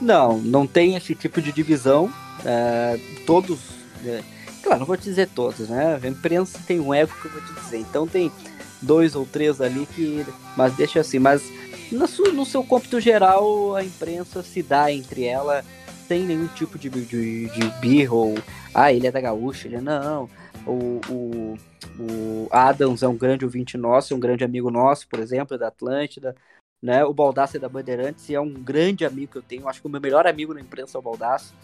[0.00, 2.12] Não, não tem esse tipo de divisão.
[2.44, 3.60] É, todos,
[4.04, 4.20] é,
[4.62, 6.00] claro, não vou te dizer todos, né?
[6.02, 7.78] A imprensa tem um ego que eu vou te dizer.
[7.78, 8.32] Então tem
[8.82, 10.26] dois ou três ali que.
[10.56, 11.42] Mas deixa assim, mas
[11.90, 15.64] no, no seu cômputo geral, a imprensa se dá entre ela
[16.10, 18.34] tem nenhum tipo de, de, de birro ou
[18.74, 20.28] ah, ele é da gaúcha, ele é não.
[20.66, 21.58] O, o,
[22.00, 25.68] o Adams é um grande ouvinte nosso, é um grande amigo nosso, por exemplo, da
[25.68, 26.34] Atlântida.
[26.82, 27.04] Né?
[27.04, 29.68] O Baldassi é da Bandeirantes e é um grande amigo que eu tenho.
[29.68, 31.54] Acho que o meu melhor amigo na imprensa é o Baldassi.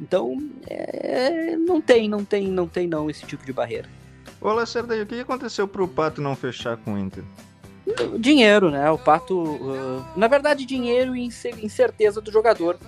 [0.00, 0.36] Então,
[0.68, 3.88] é, não tem, não tem, não tem não esse tipo de barreira.
[4.40, 7.24] Ô, Lacerda, o que aconteceu pro Pato não fechar com o Inter?
[8.18, 8.90] Dinheiro, né?
[8.90, 12.78] O Pato, uh, na verdade, dinheiro e incerteza do jogador.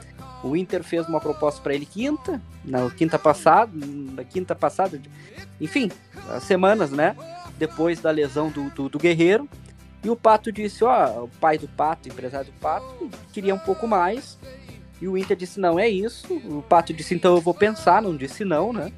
[0.42, 5.00] O Inter fez uma proposta para ele quinta, na quinta passada, na quinta passada,
[5.60, 5.90] enfim,
[6.30, 7.16] as semanas, né?
[7.56, 9.48] Depois da lesão do, do, do Guerreiro.
[10.02, 13.86] E o Pato disse, ó, o pai do Pato, empresário do Pato, queria um pouco
[13.86, 14.38] mais.
[15.00, 16.32] E o Inter disse, não, é isso.
[16.32, 18.92] O Pato disse, então eu vou pensar, não disse não, né?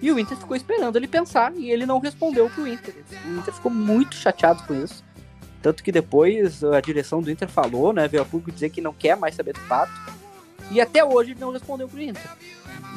[0.00, 2.94] E o Inter ficou esperando ele pensar e ele não respondeu pro Inter.
[3.26, 5.04] O Inter ficou muito chateado com isso.
[5.62, 8.08] Tanto que depois a direção do Inter falou, né?
[8.08, 9.92] Veio a público dizer que não quer mais saber do Pato.
[10.70, 12.30] E até hoje ele não respondeu pro Inter.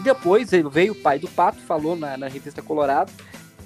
[0.04, 3.12] Depois veio o pai do Pato, falou na, na revista Colorado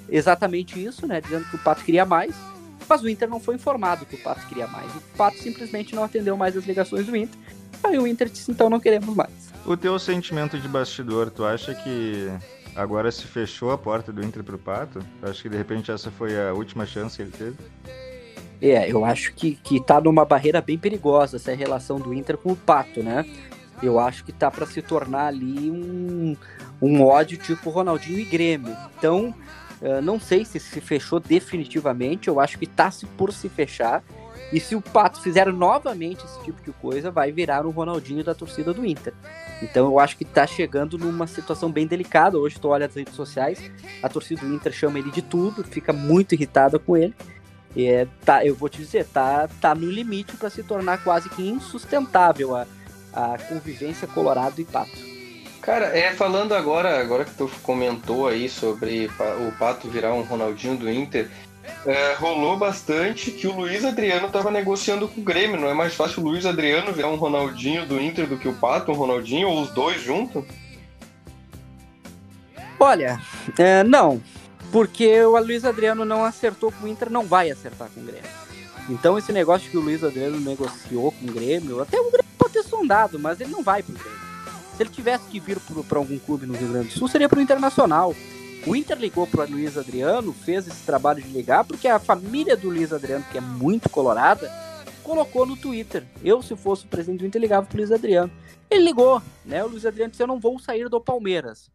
[0.10, 1.22] exatamente isso, né?
[1.22, 2.36] Dizendo que o Pato queria mais.
[2.90, 4.90] Mas o Inter não foi informado que o Pato queria mais.
[4.96, 7.38] O Pato simplesmente não atendeu mais as ligações do Inter.
[7.84, 9.32] Aí o Inter disse, então não queremos mais.
[9.66, 12.32] O teu sentimento de bastidor, tu acha que
[12.76, 15.00] agora se fechou a porta do Inter pro Pato?
[15.22, 17.58] Acho que de repente essa foi a última chance que ele teve.
[18.62, 22.52] É, eu acho que, que tá numa barreira bem perigosa essa relação do Inter com
[22.52, 23.26] o Pato, né?
[23.82, 26.36] Eu acho que tá para se tornar ali um,
[26.82, 28.76] um ódio tipo Ronaldinho e Grêmio.
[28.98, 29.36] Então,
[29.82, 34.04] uh, não sei se se fechou definitivamente, eu acho que tá se por se fechar.
[34.52, 38.34] E se o Pato fizer novamente esse tipo de coisa, vai virar um Ronaldinho da
[38.34, 39.14] torcida do Inter.
[39.62, 42.38] Então eu acho que tá chegando numa situação bem delicada.
[42.38, 45.92] Hoje tu olha as redes sociais, a torcida do Inter chama ele de tudo, fica
[45.92, 47.14] muito irritada com ele.
[47.78, 51.30] E é, tá, eu vou te dizer, tá, tá no limite para se tornar quase
[51.30, 52.66] que insustentável a,
[53.14, 54.98] a convivência Colorado e Pato.
[55.62, 59.12] Cara, é falando agora, agora que tu comentou aí sobre
[59.48, 61.30] o Pato virar um Ronaldinho do Inter,
[61.86, 65.60] é, rolou bastante que o Luiz Adriano estava negociando com o Grêmio.
[65.62, 68.54] Não é mais fácil o Luiz Adriano virar um Ronaldinho do Inter do que o
[68.54, 70.44] Pato, um Ronaldinho, ou os dois juntos?
[72.80, 73.22] Olha,
[73.56, 74.20] é, não.
[74.72, 78.30] Porque o Luiz Adriano não acertou com o Inter, não vai acertar com o Grêmio.
[78.90, 82.54] Então esse negócio que o Luiz Adriano negociou com o Grêmio, até o Grêmio pode
[82.54, 84.20] ter sondado, mas ele não vai pro Grêmio.
[84.76, 87.42] Se ele tivesse que vir para algum clube no Rio Grande do Sul, seria pro
[87.42, 88.16] Internacional.
[88.66, 92.70] O Inter ligou para Luiz Adriano, fez esse trabalho de ligar, porque a família do
[92.70, 94.52] Luiz Adriano, que é muito colorada,
[95.04, 96.06] colocou no Twitter.
[96.24, 98.32] Eu, se fosse o presidente do Inter, ligava pro Luiz Adriano.
[98.70, 99.64] Ele ligou, né?
[99.64, 101.72] O Luiz Adriano disse: Eu não vou sair do Palmeiras.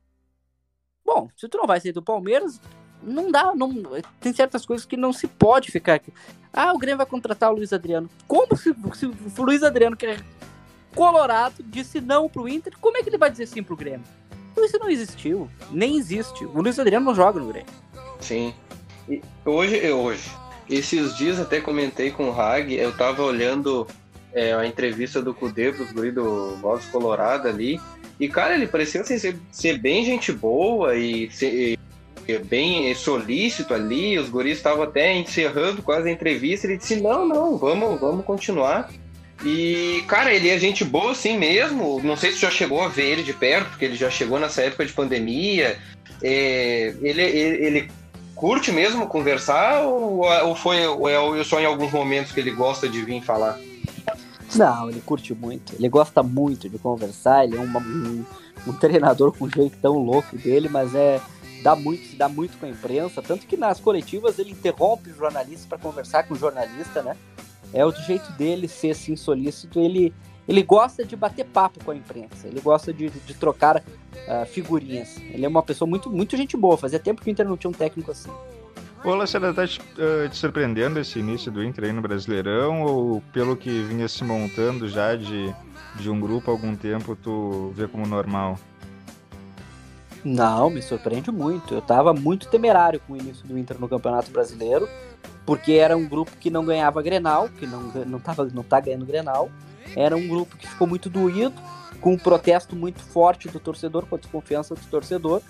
[1.04, 2.60] Bom, se tu não vai sair do Palmeiras,
[3.02, 3.72] não dá, não,
[4.20, 6.12] tem certas coisas que não se pode ficar aqui.
[6.52, 8.08] Ah, o Grêmio vai contratar o Luiz Adriano.
[8.26, 10.18] Como se, se o Luiz Adriano, que é
[10.94, 14.04] colorado, disse não pro Inter, como é que ele vai dizer sim pro Grêmio?
[14.56, 16.44] Isso não existiu, nem existe.
[16.44, 17.72] O Luiz Adriano não joga no Grêmio.
[18.20, 18.54] Sim.
[19.08, 20.30] E hoje, hoje,
[20.68, 23.86] esses dias até comentei com o Hag, eu tava olhando
[24.32, 27.80] é, a entrevista do Cudê pros guri do Voz Colorado ali,
[28.20, 31.78] e cara, ele parecia assim, ser, ser bem gente boa e ser,
[32.44, 37.56] bem solícito ali, os guris estavam até encerrando quase a entrevista, ele disse, não, não,
[37.56, 38.90] vamos, vamos continuar.
[39.44, 43.06] E, cara, ele é gente boa assim mesmo, não sei se já chegou a ver
[43.06, 45.78] ele de perto, porque ele já chegou nessa época de pandemia,
[46.22, 47.90] é, ele, ele, ele,
[48.36, 52.88] curte mesmo conversar ou, ou foi ou é só em alguns momentos que ele gosta
[52.88, 53.58] de vir falar?
[54.54, 58.24] Não, ele curte muito, ele gosta muito de conversar, ele é um, um,
[58.66, 61.20] um treinador com jeito tão louco dele, mas é
[61.62, 65.16] dá muito, se dá muito com a imprensa, tanto que nas coletivas ele interrompe os
[65.16, 67.16] jornalistas para conversar com o jornalista, né?
[67.72, 70.12] É o jeito dele ser assim solícito, ele
[70.46, 75.16] ele gosta de bater papo com a imprensa, ele gosta de, de trocar uh, figurinhas.
[75.18, 77.70] Ele é uma pessoa muito, muito gente boa, fazia tempo que o Inter não tinha
[77.70, 78.30] um técnico assim.
[79.04, 83.20] Ô, Lacerda, tá te, uh, te, surpreendendo esse início do Inter aí no Brasileirão ou
[83.32, 85.54] pelo que vinha se montando já de,
[85.96, 88.58] de um grupo há algum tempo, tu vê como normal?
[90.24, 91.74] Não, me surpreende muito.
[91.74, 94.88] Eu estava muito temerário com o início do Inter no Campeonato Brasileiro,
[95.44, 99.04] porque era um grupo que não ganhava Grenal, que não não tava, não tá ganhando
[99.04, 99.50] Grenal.
[99.96, 101.54] Era um grupo que ficou muito doído,
[102.00, 105.42] com um protesto muito forte do torcedor, com a desconfiança do torcedor.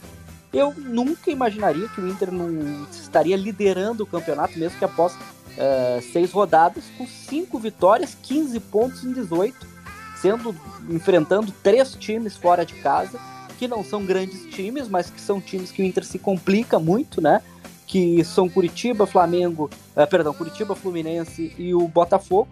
[0.53, 6.03] Eu nunca imaginaria que o Inter não estaria liderando o campeonato, mesmo que após uh,
[6.13, 9.67] seis rodadas, com cinco vitórias, 15 pontos em 18,
[10.17, 10.55] sendo
[10.91, 13.19] enfrentando três times fora de casa
[13.63, 17.21] que não são grandes times, mas que são times que o Inter se complica muito,
[17.21, 17.41] né?
[17.87, 22.49] Que são Curitiba, Flamengo, uh, perdão, Curitiba, Fluminense e o Botafogo.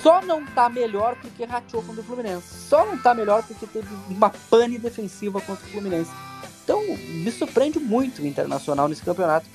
[0.00, 2.46] Só não tá melhor porque rachou contra o Fluminense.
[2.68, 6.12] Só não tá melhor porque teve uma pane defensiva contra o Fluminense.
[6.62, 9.48] Então, me surpreende muito o Internacional nesse campeonato.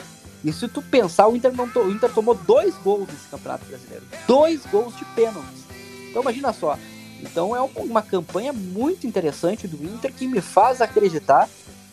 [0.43, 1.79] E se tu pensar, o Inter, não to...
[1.79, 4.03] o Inter tomou dois gols nesse campeonato brasileiro.
[4.27, 5.63] Dois gols de pênaltis.
[6.09, 6.77] Então imagina só,
[7.23, 11.49] então é uma campanha muito interessante do Inter que me faz acreditar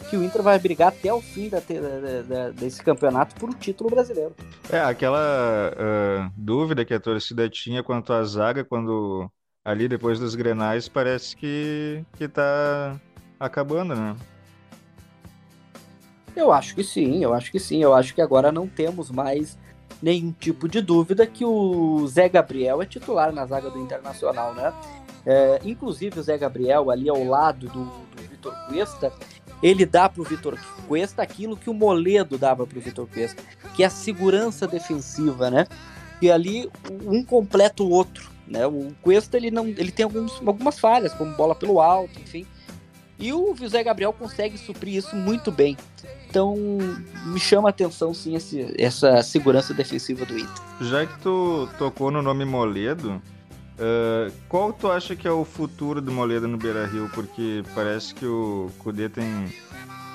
[0.09, 3.53] que o Inter vai brigar até o fim da, da, da, desse campeonato por um
[3.53, 4.35] título brasileiro.
[4.69, 9.31] É, aquela uh, dúvida que a torcida tinha quanto à zaga, quando
[9.64, 13.01] ali depois dos grenais, parece que, que tá
[13.38, 14.16] acabando, né?
[16.35, 17.83] Eu acho que sim, eu acho que sim.
[17.83, 19.57] Eu acho que agora não temos mais
[20.03, 24.73] nenhum tipo de dúvida que o Zé Gabriel é titular na zaga do Internacional, né?
[25.26, 29.12] É, inclusive o Zé Gabriel ali ao lado do, do Vitor Cuesta,
[29.62, 33.42] ele dá para o Vitor Cuesta aquilo que o Moledo dava para o Vitor Cuesta,
[33.74, 35.66] que é a segurança defensiva, né?
[36.22, 36.70] E ali
[37.04, 38.66] um completa o outro, né?
[38.66, 42.46] O Cuesta ele não, ele tem alguns, algumas falhas, como bola pelo alto, enfim.
[43.18, 45.76] E o Zé Gabriel consegue suprir isso muito bem.
[46.30, 46.56] Então,
[47.26, 50.54] me chama a atenção, sim, esse, essa segurança defensiva do Inter.
[50.80, 53.20] Já que tu tocou no nome Moledo,
[53.81, 57.11] Uh, qual tu acha que é o futuro do Moledo no Beira Rio?
[57.14, 59.25] Porque parece que o Kudê tem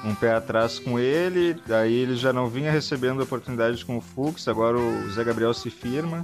[0.04, 4.48] um pé atrás com ele, aí ele já não vinha recebendo oportunidade com o Fux,
[4.48, 6.24] agora o Zé Gabriel se firma.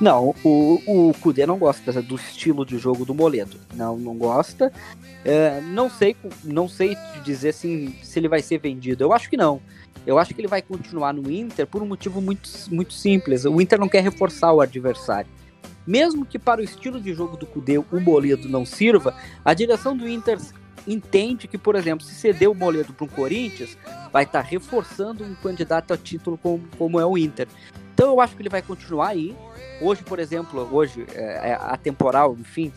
[0.00, 3.58] Não, o, o Kudê não gosta do estilo de jogo do Moledo.
[3.74, 4.72] Não, não gosta.
[5.24, 9.02] É, não sei, não sei dizer assim, se ele vai ser vendido.
[9.02, 9.60] Eu acho que não.
[10.06, 13.44] Eu acho que ele vai continuar no Inter por um motivo muito, muito simples.
[13.44, 15.30] O Inter não quer reforçar o adversário.
[15.86, 19.96] Mesmo que para o estilo de jogo do Cudê o Moledo não sirva, a direção
[19.96, 20.38] do Inter
[20.86, 23.76] entende que, por exemplo, se ceder o Moledo para o Corinthians,
[24.12, 27.48] vai estar tá reforçando um candidato a título como, como é o Inter.
[27.94, 29.36] Então eu acho que ele vai continuar aí.
[29.80, 32.72] Hoje, por exemplo, hoje, é, é a temporal, enfim,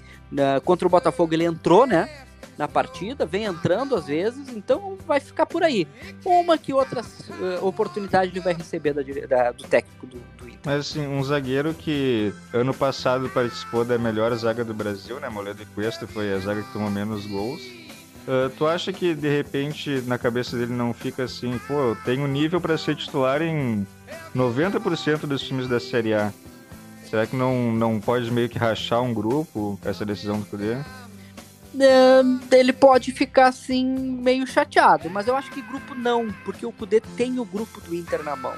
[0.63, 2.09] contra o Botafogo ele entrou, né?
[2.57, 5.87] Na partida, vem entrando às vezes, então vai ficar por aí.
[6.23, 10.59] Uma que outras uh, oportunidades ele vai receber da, da, do técnico do, do Inter.
[10.63, 15.27] Mas assim, um zagueiro que ano passado participou da melhor zaga do Brasil, né?
[15.27, 17.61] Moledo e Cuesta foi a zaga que tomou menos gols
[18.25, 22.27] Uh, tu acha que de repente na cabeça dele não fica assim, pô, eu tenho
[22.27, 23.85] nível para ser titular em
[24.35, 26.33] 90% dos times da Série A?
[27.07, 30.77] Será que não, não pode meio que rachar um grupo essa decisão do Cudê?
[32.51, 37.01] Ele pode ficar assim meio chateado, mas eu acho que grupo não, porque o Cudê
[37.01, 38.53] tem o grupo do Inter na mão.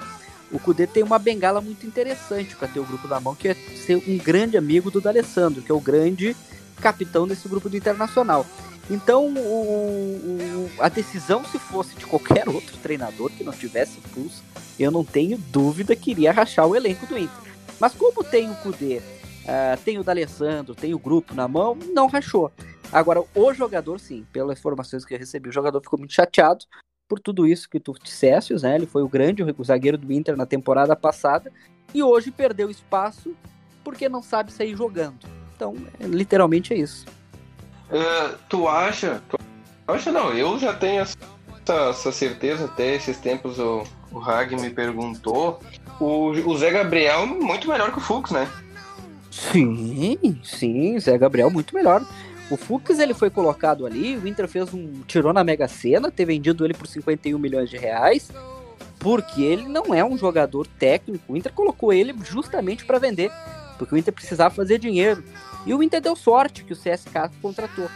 [0.52, 3.54] O Cudê tem uma bengala muito interessante para ter o grupo na mão, que é
[3.54, 6.36] ser um grande amigo do D'Alessandro, que é o grande
[6.82, 8.46] capitão desse grupo do Internacional.
[8.90, 14.42] Então, o, o, a decisão, se fosse de qualquer outro treinador que não tivesse pulso,
[14.80, 17.52] eu não tenho dúvida que iria rachar o elenco do Inter.
[17.80, 22.08] Mas como tem o Kudê, uh, tem o D'Alessandro, tem o grupo na mão, não
[22.08, 22.52] rachou.
[22.92, 26.66] Agora, o jogador, sim, pelas informações que eu recebi, o jogador ficou muito chateado
[27.08, 28.76] por tudo isso que tu disseste, né?
[28.76, 31.52] Ele foi o grande o zagueiro do Inter na temporada passada
[31.94, 33.36] e hoje perdeu espaço
[33.84, 35.26] porque não sabe sair jogando.
[35.56, 37.06] Então, literalmente é isso.
[37.90, 39.22] Uh, tu acha?
[39.30, 39.38] Tu
[39.88, 40.34] acha não?
[40.34, 41.18] Eu já tenho essa,
[41.90, 45.60] essa certeza até esses tempos o, o Hag me perguntou.
[46.00, 48.48] O, o Zé Gabriel muito melhor que o Fux, né?
[49.32, 52.06] Sim, sim, Zé Gabriel muito melhor.
[52.50, 56.26] O Fux ele foi colocado ali, o Inter fez um tirou na Mega Sena, ter
[56.26, 58.32] vendido ele por 51 milhões de reais,
[59.00, 61.34] porque ele não é um jogador técnico.
[61.34, 63.32] O Inter colocou ele justamente para vender,
[63.78, 65.24] porque o Inter precisava fazer dinheiro.
[65.66, 67.90] E o Inter deu sorte que o CSK contratou.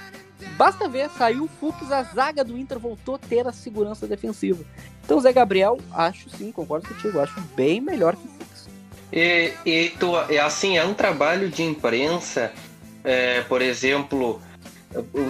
[0.58, 4.64] Basta ver, saiu o Fux, a zaga do Inter voltou a ter a segurança defensiva.
[5.04, 8.70] Então Zé Gabriel, acho sim, concordo contigo, acho bem melhor que o Fux.
[9.14, 12.52] E, e tu, é assim, é um trabalho de imprensa,
[13.04, 14.42] é, por exemplo,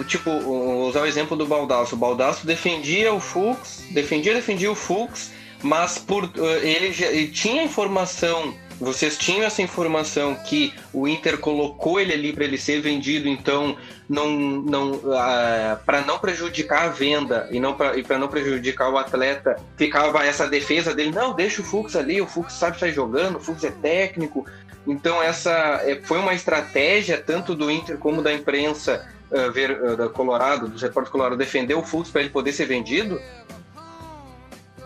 [0.06, 1.94] tipo, usar o exemplo do Baldasso.
[1.94, 5.32] O Baldasso defendia o Fux, defendia, defendia o Fux,
[5.62, 6.30] mas por
[6.62, 12.42] ele, ele tinha informação vocês tinham essa informação que o Inter colocou ele ali para
[12.42, 13.76] ele ser vendido, então
[14.08, 19.56] não, não ah, para não prejudicar a venda e não para não prejudicar o atleta,
[19.76, 23.40] ficava essa defesa dele, não, deixa o Fux ali, o Fux sabe sair jogando, o
[23.40, 24.44] Fux é técnico.
[24.86, 29.96] Então essa é, foi uma estratégia tanto do Inter como da imprensa uh, ver, uh,
[29.96, 33.20] da Colorado, do repórter Colorado defender o Fux para ele poder ser vendido.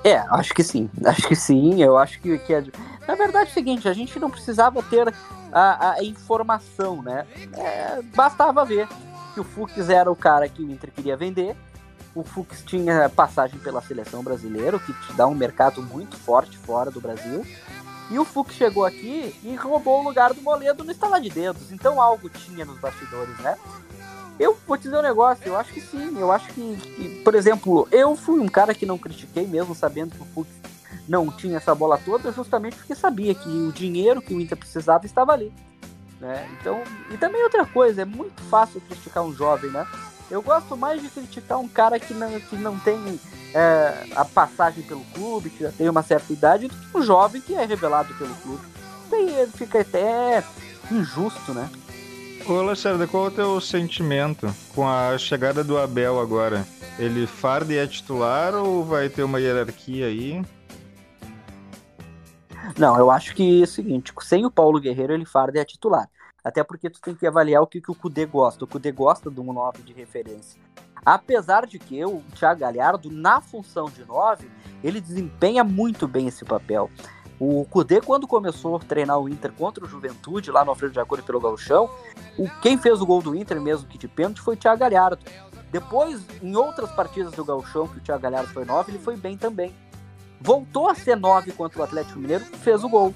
[0.04, 0.88] É, acho que sim.
[1.04, 1.82] Acho que sim.
[1.82, 2.62] Eu acho que, que é...
[3.09, 5.12] na verdade é o seguinte, a gente não precisava ter
[5.52, 7.26] a, a informação, né?
[7.54, 8.87] É, bastava ver
[9.35, 11.56] que o Fux era o cara que o Inter queria vender.
[12.14, 16.56] O Fux tinha passagem pela seleção brasileira, o que te dá um mercado muito forte
[16.56, 17.44] fora do Brasil.
[18.10, 21.72] E o Fux chegou aqui e roubou o lugar do Moledo no estalar de dedos.
[21.72, 23.56] Então algo tinha nos bastidores, né?
[24.38, 26.18] Eu vou te dizer um negócio, eu acho que sim.
[26.18, 30.14] Eu acho que, que, por exemplo, eu fui um cara que não critiquei, mesmo sabendo
[30.14, 30.48] que o Fux
[31.08, 35.06] não tinha essa bola toda, justamente porque sabia que o dinheiro que o Inter precisava
[35.06, 35.52] estava ali.
[36.20, 36.48] Né?
[36.58, 39.86] Então, e também outra coisa, é muito fácil criticar um jovem, né?
[40.30, 43.20] Eu gosto mais de criticar um cara que não, que não tem
[43.54, 47.40] é, a passagem pelo clube, que já tem uma certa idade, do que um jovem
[47.40, 48.66] que é revelado pelo clube.
[49.10, 50.42] Daí fica até
[50.90, 51.70] injusto, né?
[52.48, 56.66] Ô, Lacerda, qual é o teu sentimento com a chegada do Abel agora?
[56.98, 60.42] Ele farda e é titular ou vai ter uma hierarquia aí?
[62.78, 65.64] Não, eu acho que é o seguinte, sem o Paulo Guerreiro, ele farda e é
[65.64, 66.09] titular.
[66.47, 68.64] Até porque tu tem que avaliar o que, que o Cudê gosta.
[68.64, 70.61] O Cudê gosta de um 9 de referência.
[71.05, 74.49] Apesar de que o Thiago Galhardo, na função de 9,
[74.80, 76.88] ele desempenha muito bem esse papel.
[77.40, 81.01] O Cudê, quando começou a treinar o Inter contra o Juventude, lá no Alfredo de
[81.01, 81.90] Jacuri pelo Gauchão,
[82.38, 85.24] o, quem fez o gol do Inter, mesmo que de pênalti, foi o Thiago Galhardo.
[85.72, 89.36] Depois, em outras partidas do Gauchão, que o Thiago Galhardo foi 9, ele foi bem
[89.36, 89.74] também.
[90.40, 93.12] Voltou a ser 9 contra o Atlético Mineiro, fez o gol.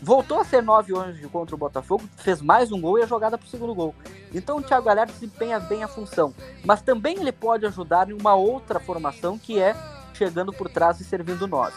[0.00, 3.36] Voltou a ser 9 hoje contra o Botafogo, fez mais um gol e a jogada
[3.36, 3.94] para o segundo gol.
[4.32, 6.34] Então o Thiago Galhardo desempenha bem a função,
[6.64, 9.76] mas também ele pode ajudar em uma outra formação que é
[10.14, 11.72] chegando por trás e servindo 9.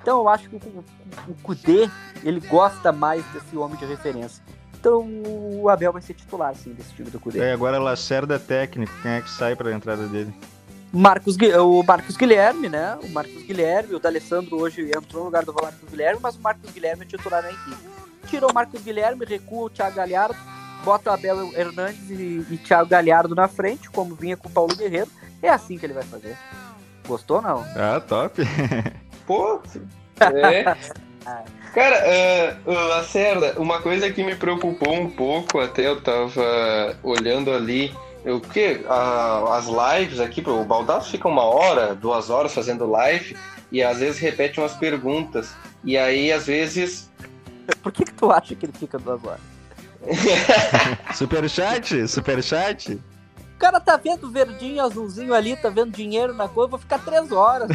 [0.00, 0.84] Então eu acho que o,
[1.28, 1.88] o Kudê,
[2.24, 4.42] ele gosta mais desse homem de referência.
[4.78, 7.38] Então o Abel vai ser titular, sim, desse time do Cudê.
[7.38, 10.34] É, agora Lacerda é técnico, quem é que sai para a entrada dele?
[10.92, 12.98] Marcos, o Marcos Guilherme, né?
[13.02, 16.70] O Marcos Guilherme, o D'Alessandro hoje entrou no lugar do Marcos Guilherme, mas o Marcos
[16.70, 17.88] Guilherme é titular na equipe.
[18.26, 20.36] Tirou o Marcos Guilherme, recua o Thiago Galhardo,
[20.84, 24.74] bota o Abel Hernandes e, e Thiago Galhardo na frente, como vinha com o Paulo
[24.74, 25.10] Guerreiro.
[25.42, 26.36] É assim que ele vai fazer.
[27.06, 27.64] Gostou não?
[27.76, 28.42] Ah, top.
[29.26, 29.60] Pô,
[30.20, 30.64] é.
[31.72, 37.94] Cara, uh, Lacerda, uma coisa que me preocupou um pouco, até eu tava olhando ali,
[38.24, 38.84] o que?
[38.88, 43.36] as lives aqui, o Baldasso fica uma hora, duas horas fazendo live,
[43.72, 45.54] e às vezes repete umas perguntas.
[45.84, 47.10] E aí, às vezes.
[47.82, 49.40] Por que, que tu acha que ele fica duas horas?
[51.14, 52.08] superchat?
[52.08, 52.94] Superchat?
[52.94, 56.98] O cara tá vendo verdinho, azulzinho ali, tá vendo dinheiro na cor, eu vou ficar
[56.98, 57.68] três horas,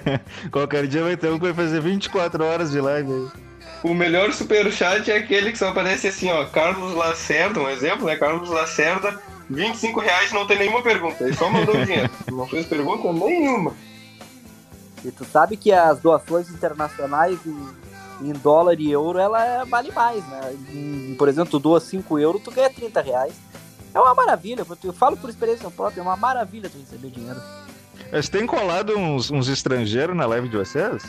[0.50, 3.46] Qualquer dia vai ter um que vai fazer 24 horas de live aí.
[3.82, 8.16] O melhor superchat é aquele que só aparece assim, ó, Carlos Lacerda, um exemplo, né?
[8.16, 11.22] Carlos Lacerda, 25 reais, não tem nenhuma pergunta.
[11.24, 12.10] Ele só mandou dinheiro.
[12.30, 13.72] Não fez pergunta nenhuma.
[15.04, 19.92] E tu sabe que as doações internacionais em, em dólar e euro, ela é, vale
[19.92, 20.56] mais, né?
[20.72, 23.34] Em, por exemplo, tu doa 5 euros, tu ganha 30 reais.
[23.94, 27.40] É uma maravilha, eu falo por experiência própria, é uma maravilha tu receber dinheiro.
[28.10, 31.04] Mas tem colado uns, uns estrangeiros na live de vocês?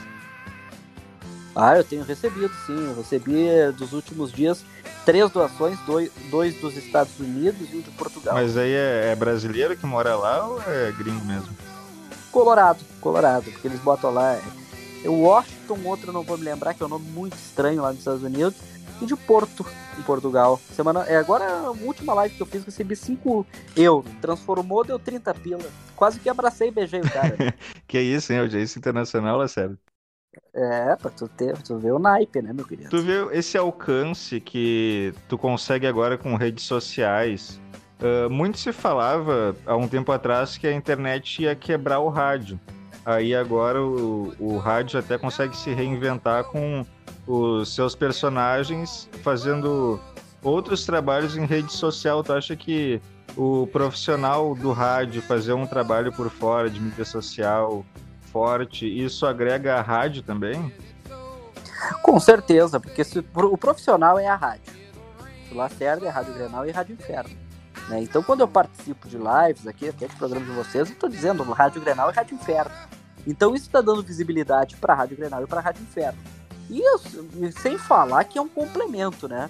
[1.59, 2.87] Ah, eu tenho recebido, sim.
[2.87, 4.63] Eu recebi dos últimos dias
[5.03, 8.35] três doações, dois, dois dos Estados Unidos e um de Portugal.
[8.35, 11.49] Mas aí é, é brasileiro que mora lá ou é gringo mesmo?
[12.31, 14.33] Colorado, Colorado, porque eles botam lá.
[14.33, 17.99] É, Washington, outro não vou me lembrar, que é um nome muito estranho lá nos
[17.99, 18.55] Estados Unidos
[19.01, 19.65] e de Porto,
[19.97, 20.59] em Portugal.
[20.75, 24.11] Semana, é, agora a última live que eu fiz, recebi 5 euros.
[24.21, 25.65] Transformou, deu 30 pila.
[25.95, 27.35] Quase que abracei e beijei o cara.
[27.87, 28.39] que isso, hein?
[28.39, 29.77] Audiência internacional, é sério.
[30.53, 32.89] É, pra tu, ter, tu ver o naipe, né, meu querido?
[32.89, 37.61] Tu vê esse alcance que tu consegue agora com redes sociais.
[37.99, 42.59] Uh, muito se falava há um tempo atrás que a internet ia quebrar o rádio.
[43.05, 46.85] Aí agora o, o rádio até consegue se reinventar com
[47.25, 49.99] os seus personagens fazendo
[50.43, 52.23] outros trabalhos em rede social.
[52.23, 53.01] Tu acha que
[53.35, 57.85] o profissional do rádio fazer um trabalho por fora de mídia social
[58.37, 60.71] forte, isso agrega a rádio também?
[62.03, 64.71] Com certeza, porque se, o profissional é a rádio.
[65.51, 67.35] O Lacerda é a Rádio Grenal e a Rádio Inferno.
[67.89, 68.03] Né?
[68.03, 71.41] Então, quando eu participo de lives aqui, até de programas de vocês, eu estou dizendo
[71.51, 72.71] Rádio Grenal e Rádio Inferno.
[73.25, 76.19] Então, isso está dando visibilidade para a Rádio Grenal e para a Rádio Inferno.
[76.69, 79.49] E sem falar que é um complemento, né?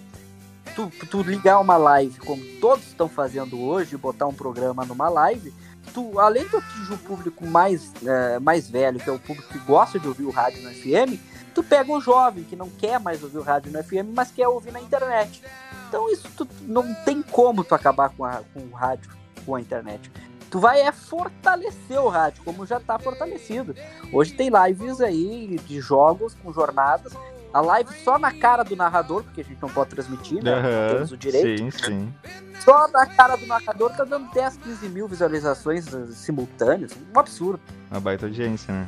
[0.73, 5.53] Tu, tu ligar uma live como todos estão fazendo hoje, botar um programa numa live,
[5.93, 9.59] tu, além de atingir o público mais, é, mais velho, que é o público que
[9.59, 11.19] gosta de ouvir o rádio no FM,
[11.53, 14.47] tu pega um jovem que não quer mais ouvir o rádio no FM, mas quer
[14.47, 15.43] ouvir na internet.
[15.87, 19.09] Então isso tu, não tem como tu acabar com, a, com o rádio,
[19.45, 20.11] com a internet
[20.49, 23.75] tu vai é fortalecer o rádio, como já está fortalecido.
[24.11, 27.13] Hoje tem lives aí de jogos com jornadas.
[27.53, 30.55] A live só na cara do narrador, porque a gente não pode transmitir, né?
[30.55, 31.57] Uhum, temos o direito.
[31.57, 32.13] Sim, sim.
[32.59, 36.91] Só na cara do narrador tá dando 10, 15 mil visualizações eh, simultâneas.
[37.15, 37.61] Um absurdo.
[37.89, 38.87] Uma baita audiência, né?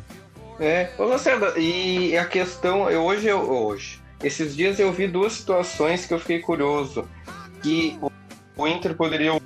[0.59, 5.33] É, ô Lacerda, e a questão, eu, hoje, eu, hoje, esses dias eu vi duas
[5.33, 7.07] situações que eu fiquei curioso.
[7.63, 7.97] Que
[8.57, 9.39] o Inter poderia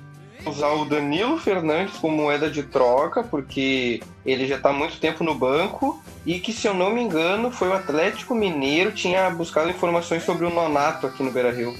[0.46, 5.34] usar o Danilo Fernandes como moeda de troca, porque ele já está muito tempo no
[5.34, 10.22] banco, e que, se eu não me engano, foi o Atlético Mineiro tinha buscado informações
[10.22, 11.74] sobre o Nonato aqui no Beira-Rio.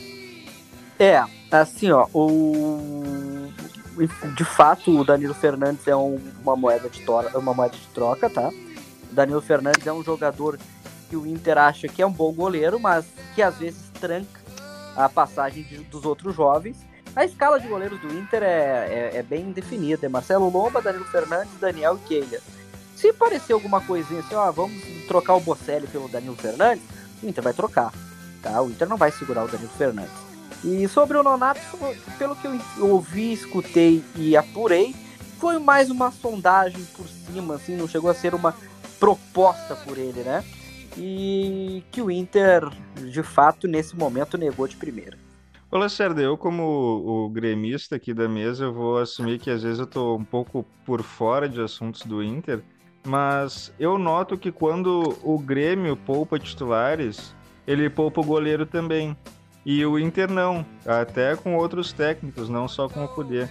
[0.99, 3.51] É, assim, ó, o...
[4.37, 8.29] de fato o Danilo Fernandes é um, uma, moeda de troca, uma moeda de troca,
[8.31, 8.49] tá?
[9.11, 10.59] O Danilo Fernandes é um jogador
[11.09, 13.05] que o Inter acha que é um bom goleiro, mas
[13.35, 14.41] que às vezes tranca
[14.97, 16.77] a passagem de, dos outros jovens
[17.17, 20.07] a escala de goleiros do Inter é, é, é bem definida.
[20.07, 22.39] É Marcelo Lomba, Danilo Fernandes, Daniel Keila.
[22.97, 26.85] Se parecer alguma coisinha assim, ó, vamos trocar o Bocelli pelo Danilo Fernandes,
[27.23, 27.93] o Inter vai trocar.
[28.43, 28.61] Tá?
[28.61, 30.12] O Inter não vai segurar o Danilo Fernandes.
[30.65, 31.61] E sobre o Nonato,
[32.19, 32.59] pelo que eu
[32.89, 34.95] ouvi, escutei e apurei,
[35.39, 38.55] foi mais uma sondagem por cima, assim, não chegou a ser uma
[38.99, 40.43] proposta por ele, né?
[40.97, 45.19] E que o Inter, de fato, nesse momento negou de primeira.
[45.75, 49.81] Ô, Lacerda, eu como o gremista aqui da mesa, eu vou assumir que às vezes
[49.81, 52.62] eu tô um pouco por fora de assuntos do Inter,
[53.05, 57.35] mas eu noto que quando o Grêmio poupa titulares,
[57.66, 59.16] ele poupa o goleiro também.
[59.66, 63.49] E o Inter não, até com outros técnicos, não só com o Cudê.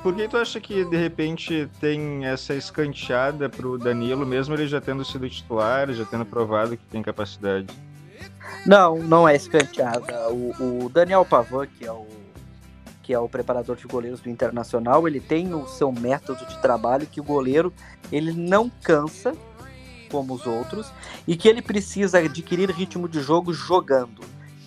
[0.00, 4.80] Por que tu acha que de repente tem essa escanteada pro Danilo, mesmo ele já
[4.80, 7.66] tendo sido titular, já tendo provado que tem capacidade?
[8.66, 10.28] Não, não é escanteada.
[10.30, 12.06] O, o Daniel Pavan, que é o
[13.02, 17.06] que é o preparador de goleiros do Internacional, ele tem o seu método de trabalho
[17.06, 17.70] que o goleiro
[18.10, 19.36] ele não cansa
[20.10, 20.90] como os outros
[21.28, 24.22] e que ele precisa adquirir ritmo de jogo jogando.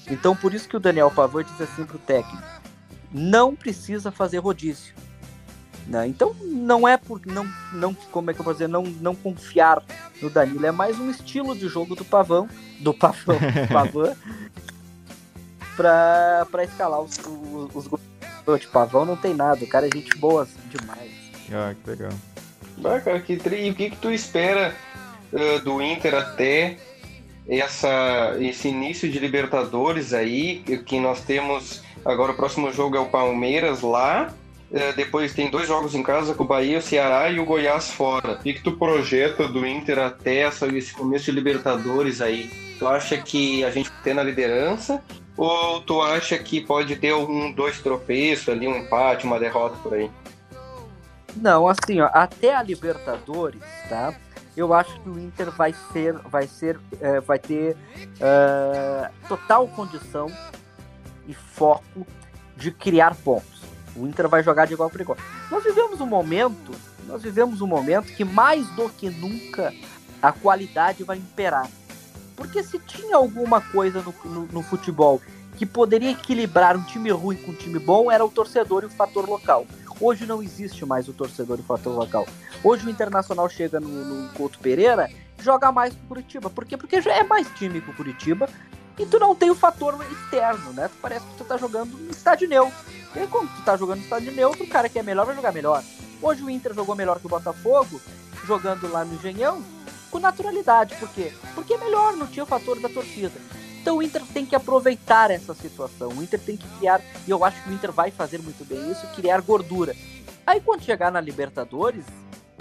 [0.07, 2.43] Então por isso que o Daniel Pavão diz assim pro técnico:
[3.11, 4.93] não precisa fazer rodízio.
[5.87, 6.07] Né?
[6.07, 9.81] Então não é por não não como é que eu vou dizer não não confiar
[10.21, 12.49] no Danilo é mais um estilo de jogo do Pavão
[12.81, 13.37] do Pavão
[13.71, 14.13] Pavão
[15.77, 17.17] para escalar os,
[17.73, 21.11] os, os de pavão não tem nada, o cara é gente boa assim, demais.
[21.51, 22.11] Ah, que legal.
[22.77, 23.67] Bah, cara, que tri...
[23.67, 24.73] E o que, que tu espera
[25.33, 26.77] uh, do Inter até
[27.47, 33.09] essa, esse início de Libertadores aí, que nós temos agora o próximo jogo é o
[33.09, 34.33] Palmeiras lá,
[34.95, 38.33] depois tem dois jogos em casa com o Bahia, o Ceará e o Goiás fora.
[38.33, 42.49] O que, que tu projeta do Inter até essa, esse começo de Libertadores aí?
[42.77, 45.01] Tu acha que a gente tem na liderança
[45.37, 49.93] ou tu acha que pode ter um, dois tropeços ali, um empate, uma derrota por
[49.93, 50.09] aí?
[51.35, 54.13] Não, assim, ó, até a Libertadores, tá?
[54.55, 57.77] Eu acho que o Inter vai ser, vai ser, é, vai ter
[58.19, 60.25] é, total condição
[61.27, 62.07] e foco
[62.55, 63.61] de criar pontos.
[63.97, 65.17] O Inter vai jogar de igual para igual.
[65.49, 66.71] Nós vivemos um momento,
[67.07, 69.73] nós vivemos um momento que mais do que nunca
[70.21, 71.67] a qualidade vai imperar.
[72.35, 75.21] Porque se tinha alguma coisa no, no, no, futebol
[75.55, 78.89] que poderia equilibrar um time ruim com um time bom, era o torcedor e o
[78.89, 79.65] fator local.
[79.99, 82.27] Hoje não existe mais o torcedor e o fator local.
[82.63, 85.09] Hoje o Internacional chega no, no Couto Pereira
[85.41, 86.49] joga mais que o Curitiba.
[86.49, 86.77] Por quê?
[86.77, 88.49] Porque já é mais time que o Curitiba
[88.97, 90.89] e tu não tem o fator externo, né?
[91.01, 92.75] Parece que tu tá jogando no estádio neutro.
[93.15, 95.51] E quando tu tá jogando no estádio neutro, o cara que é melhor vai jogar
[95.51, 95.83] melhor.
[96.21, 98.01] Hoje o Inter jogou melhor que o Botafogo,
[98.45, 99.63] jogando lá no Engenhão,
[100.09, 100.95] com naturalidade.
[100.97, 101.31] Por quê?
[101.53, 103.39] Porque é melhor, não tinha o fator da torcida.
[103.81, 106.09] Então o Inter tem que aproveitar essa situação.
[106.09, 108.91] O Inter tem que criar, e eu acho que o Inter vai fazer muito bem
[108.91, 109.95] isso, criar gordura.
[110.45, 112.05] Aí quando chegar na Libertadores,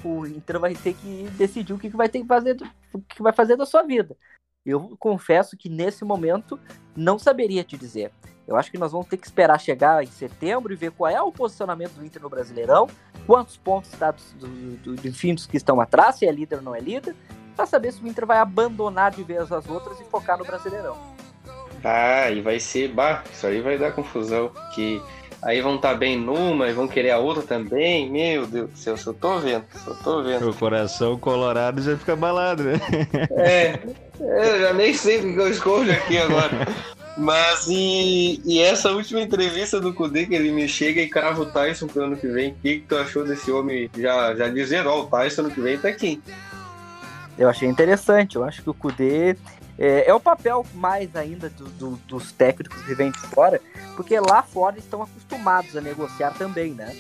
[0.05, 2.57] o Inter vai ter que decidir o que vai ter que fazer,
[2.93, 4.17] o que vai fazer da sua vida.
[4.65, 6.59] Eu confesso que nesse momento
[6.97, 8.13] não saberia te dizer.
[8.47, 11.21] Eu acho que nós vamos ter que esperar chegar em setembro e ver qual é
[11.21, 12.87] o posicionamento do Inter no Brasileirão,
[13.27, 16.63] quantos pontos está do, do, do, enfim, dos que estão atrás, se é líder ou
[16.63, 17.15] não é líder,
[17.57, 20.97] para saber se o Inter vai abandonar de vez as outras e focar no Brasileirão.
[21.83, 25.03] Ah, e vai ser, bah, isso aí vai dar confusão, que
[25.43, 28.77] aí vão estar tá bem numa e vão querer a outra também, meu Deus do
[28.77, 30.51] céu, só tô vendo, só tô vendo.
[30.51, 32.81] O coração colorado já fica balado, né?
[33.33, 33.81] É,
[34.21, 36.67] eu já nem sei o que eu escolho aqui agora.
[37.17, 41.47] Mas e, e essa última entrevista do Kudê, que ele me chega e crava o
[41.47, 44.91] Tyson pro ano que vem, o que, que tu achou desse homem já, já dizendo,
[44.91, 46.23] ó, o Tyson ano que vem tá aqui.
[47.39, 49.35] Eu achei interessante, eu acho que o Kudê
[49.79, 53.63] é, é o papel mais ainda do, do, dos técnicos que vêm de fora,
[53.95, 56.95] porque lá fora estão acostumados a negociar também, né?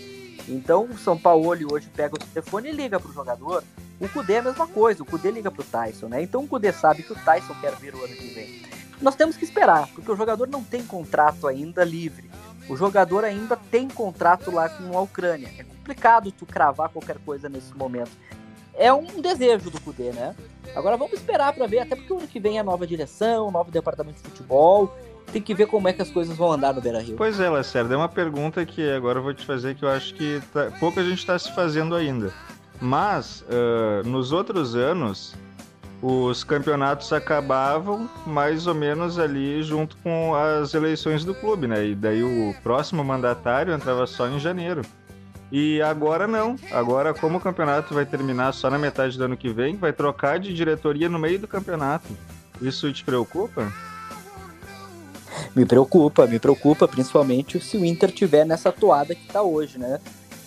[0.48, 3.62] Então o São Paulo hoje pega o telefone e liga pro jogador.
[4.00, 6.22] O Kudê é a mesma coisa, o Kudê liga pro Tyson, né?
[6.22, 8.65] Então o Kudê sabe que o Tyson quer vir o ano que vem
[9.00, 12.30] nós temos que esperar, porque o jogador não tem contrato ainda livre.
[12.68, 15.50] O jogador ainda tem contrato lá com a Ucrânia.
[15.58, 18.10] É complicado tu cravar qualquer coisa nesse momento.
[18.74, 20.34] É um desejo do Cudê, né?
[20.74, 23.70] Agora vamos esperar para ver, até porque o ano que vem é nova direção, novo
[23.70, 24.94] departamento de futebol.
[25.32, 27.16] Tem que ver como é que as coisas vão andar no Beira Rio.
[27.16, 30.14] Pois é, Lacerda, é uma pergunta que agora eu vou te fazer que eu acho
[30.14, 32.32] que tá, pouca gente está se fazendo ainda.
[32.80, 35.34] Mas, uh, nos outros anos,
[36.08, 41.84] os campeonatos acabavam mais ou menos ali junto com as eleições do clube, né?
[41.84, 44.82] E daí o próximo mandatário entrava só em janeiro.
[45.50, 46.54] E agora não.
[46.70, 50.38] Agora, como o campeonato vai terminar só na metade do ano que vem, vai trocar
[50.38, 52.06] de diretoria no meio do campeonato.
[52.62, 53.72] Isso te preocupa?
[55.56, 59.98] Me preocupa, me preocupa, principalmente se o Inter tiver nessa toada que está hoje, né?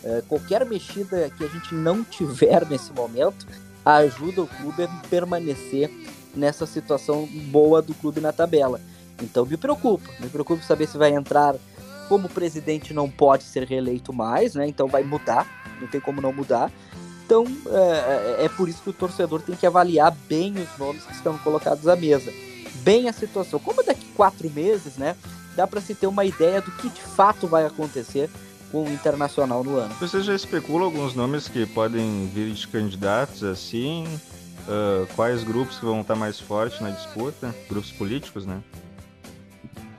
[0.05, 3.45] É, qualquer mexida que a gente não tiver nesse momento
[3.86, 5.90] ajuda o clube a permanecer
[6.36, 8.80] nessa situação boa do clube na tabela.
[9.22, 11.56] Então me preocupa, me preocupa saber se vai entrar
[12.08, 14.68] como o presidente não pode ser reeleito mais, né?
[14.68, 15.48] Então vai mudar,
[15.80, 16.72] não tem como não mudar.
[17.26, 21.04] Então é, é, é por isso que o torcedor tem que avaliar bem os nomes
[21.04, 22.32] que estão colocados à mesa,
[22.82, 23.60] bem a situação.
[23.60, 25.16] Como daqui quatro meses, né?
[25.56, 28.30] Dá para se ter uma ideia do que de fato vai acontecer
[28.72, 29.94] com o Internacional no ano.
[29.96, 34.06] Você já especula alguns nomes que podem vir de candidatos assim?
[34.70, 37.54] uh, quais grupos vão estar mais fortes na disputa?
[37.68, 38.62] Grupos políticos, né?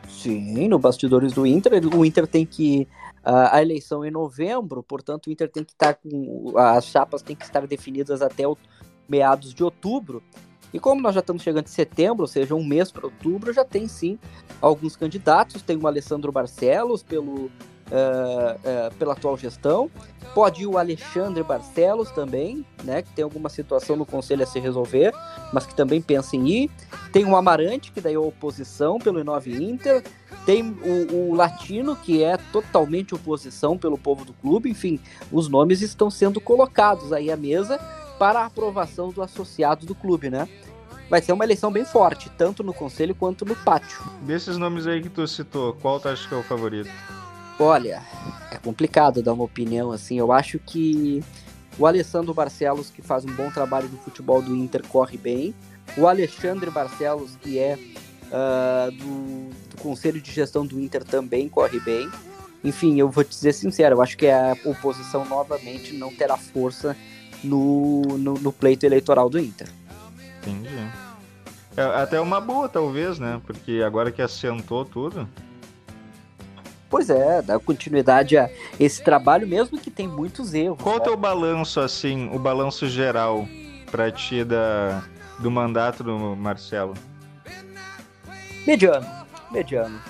[0.08, 2.86] Sim, no bastidores do Inter, o Inter tem que
[3.24, 7.22] uh, a eleição é em novembro, portanto o Inter tem que estar com as chapas
[7.22, 8.56] têm que estar definidas até o
[9.08, 10.22] meados de outubro.
[10.72, 13.64] E como nós já estamos chegando em setembro, ou seja, um mês para outubro, já
[13.64, 14.16] tem sim
[14.60, 15.62] alguns candidatos.
[15.62, 17.50] Tem o Alessandro Barcelos pelo,
[17.90, 19.90] uh, uh, pela atual gestão.
[20.34, 23.02] Pode ir o Alexandre Barcelos também, né?
[23.02, 25.12] Que tem alguma situação no conselho a se resolver,
[25.52, 26.70] mas que também pensa em ir.
[27.12, 30.04] Tem o Amarante, que daí é oposição pelo Inove Inter.
[30.46, 34.70] Tem o, o, Latino, que é totalmente oposição pelo povo do clube.
[34.70, 35.00] Enfim,
[35.32, 37.78] os nomes estão sendo colocados aí à mesa
[38.18, 40.48] para a aprovação do associado do clube, né?
[41.08, 44.00] Vai ser uma eleição bem forte, tanto no conselho quanto no pátio.
[44.22, 46.88] Desses nomes aí que tu citou, qual tu acha que é o favorito?
[47.62, 48.02] Olha,
[48.50, 50.18] é complicado dar uma opinião assim.
[50.18, 51.22] Eu acho que
[51.78, 55.54] o Alessandro Barcelos, que faz um bom trabalho no futebol do Inter, corre bem.
[55.94, 57.78] O Alexandre Barcelos, que é
[58.28, 62.10] uh, do, do, Conselho de Gestão do Inter, também corre bem.
[62.64, 66.96] Enfim, eu vou te dizer sincero, eu acho que a oposição novamente não terá força
[67.44, 69.68] no, no, no pleito eleitoral do Inter.
[70.38, 70.68] Entendi.
[71.76, 73.38] É, até uma boa, talvez, né?
[73.46, 75.28] Porque agora que assentou tudo.
[76.90, 80.82] Pois é, dá continuidade a esse trabalho, mesmo que tem muitos erros.
[80.82, 81.08] Qual né?
[81.08, 83.46] o balanço, assim, o balanço geral
[83.92, 85.04] pra ti da,
[85.38, 86.94] do mandato do Marcelo?
[88.66, 89.06] Mediano,
[89.52, 90.00] mediano.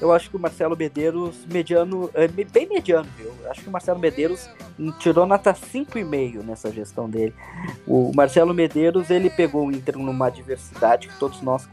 [0.00, 3.32] Eu acho que o Marcelo Medeiros, mediano, é bem mediano, viu?
[3.42, 4.48] Eu acho que o Marcelo Medeiros
[5.00, 7.34] tirou nota 5,5 nessa gestão dele.
[7.84, 11.68] O Marcelo Medeiros, ele pegou o Inter numa adversidade que todos nós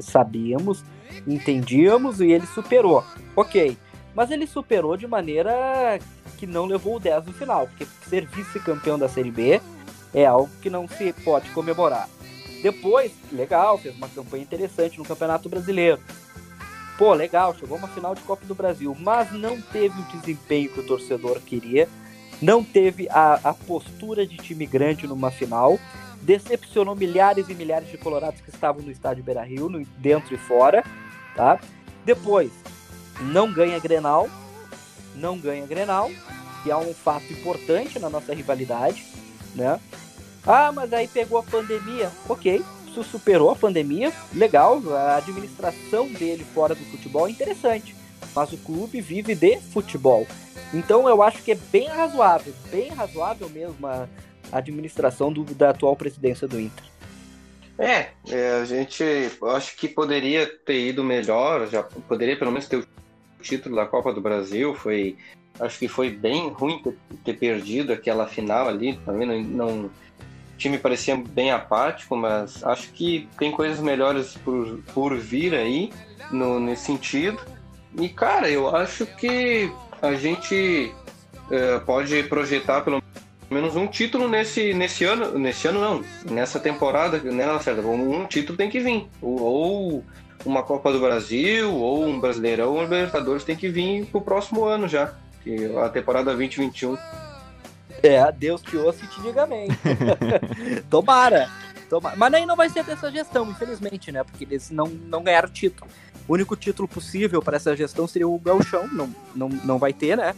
[0.00, 0.82] sabíamos,
[1.26, 3.04] entendíamos e ele superou.
[3.34, 3.76] Ok,
[4.16, 6.00] mas ele superou de maneira
[6.36, 9.60] que não levou o 10 no final, porque ser vice-campeão da Série B
[10.12, 12.08] é algo que não se pode comemorar.
[12.62, 16.00] Depois, legal, fez uma campanha interessante no Campeonato Brasileiro
[16.96, 20.80] pô, legal, chegou uma final de Copa do Brasil, mas não teve o desempenho que
[20.80, 21.88] o torcedor queria,
[22.40, 25.78] não teve a, a postura de time grande numa final,
[26.22, 30.84] decepcionou milhares e milhares de colorados que estavam no estádio Beira-Rio, dentro e fora,
[31.34, 31.60] tá?
[32.04, 32.50] Depois,
[33.20, 34.28] não ganha Grenal,
[35.14, 36.10] não ganha Grenal,
[36.62, 39.04] que é um fato importante na nossa rivalidade,
[39.54, 39.80] né?
[40.46, 42.10] Ah, mas aí pegou a pandemia.
[42.28, 47.94] Ok, isso superou a pandemia, legal, a administração dele fora do futebol é interessante,
[48.34, 50.26] mas o clube vive de futebol.
[50.72, 54.08] Então eu acho que é bem razoável, bem razoável mesmo a
[54.52, 56.84] administração do, da atual presidência do Inter.
[57.78, 59.04] É, é, a gente
[59.54, 62.86] acho que poderia ter ido melhor, já poderia pelo menos ter
[63.42, 65.16] título da Copa do Brasil, foi
[65.58, 69.90] acho que foi bem ruim ter, ter perdido aquela final ali, também não, não
[70.56, 75.92] o time parecia bem apático, mas acho que tem coisas melhores por, por vir aí
[76.30, 77.38] no, nesse sentido.
[77.98, 79.70] E, cara, eu acho que
[80.00, 80.94] a gente
[81.50, 83.02] é, pode projetar pelo
[83.50, 85.38] menos um título nesse, nesse ano.
[85.38, 87.46] Nesse ano não, nessa temporada, né?
[87.84, 89.06] Um, um título tem que vir.
[89.20, 90.04] Ou, ou,
[90.46, 94.64] uma Copa do Brasil, ou um Brasileirão, ou um Libertadores tem que vir pro próximo
[94.64, 95.12] ano já.
[95.84, 96.96] A temporada 2021.
[98.02, 99.68] É, Deus te ouça e te diga amém.
[100.88, 101.50] Tomara.
[101.88, 102.16] Tomara.
[102.16, 104.22] Mas aí não vai ser dessa gestão, infelizmente, né?
[104.24, 105.90] Porque eles não, não ganharam título.
[106.28, 110.16] O único título possível para essa gestão seria o Galchão, não, não, não vai ter,
[110.16, 110.34] né?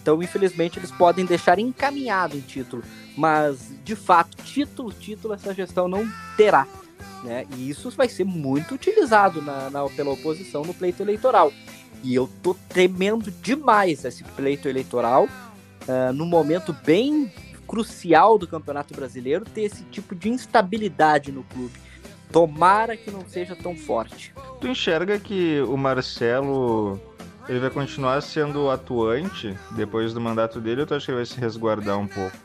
[0.00, 2.82] Então, infelizmente, eles podem deixar encaminhado o título.
[3.16, 6.66] Mas, de fato, título, título, essa gestão não terá.
[7.22, 7.46] Né?
[7.56, 11.52] E isso vai ser muito utilizado na, na, pela oposição no pleito eleitoral.
[12.02, 17.32] E eu tô temendo demais esse pleito eleitoral, uh, num momento bem
[17.66, 21.72] crucial do Campeonato Brasileiro, ter esse tipo de instabilidade no clube.
[22.30, 24.34] Tomara que não seja tão forte.
[24.60, 27.00] Tu enxerga que o Marcelo
[27.48, 31.26] ele vai continuar sendo atuante depois do mandato dele ou tu acha que ele vai
[31.26, 32.36] se resguardar um pouco?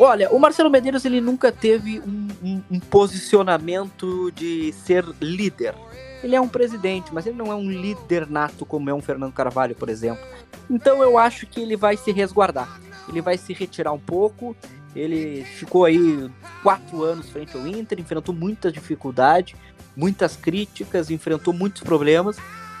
[0.00, 5.74] Olha, o Marcelo Medeiros ele nunca teve um, um, um posicionamento de ser líder.
[6.22, 9.32] Ele é um presidente, mas ele não é um líder nato como é um Fernando
[9.32, 10.24] Carvalho, por exemplo.
[10.70, 12.80] Então eu acho que ele vai se resguardar.
[13.08, 14.56] Ele vai se retirar um pouco.
[14.94, 16.30] Ele ficou aí
[16.62, 19.56] quatro anos frente ao Inter, enfrentou muita dificuldade,
[19.96, 22.36] muitas críticas, enfrentou muitos problemas.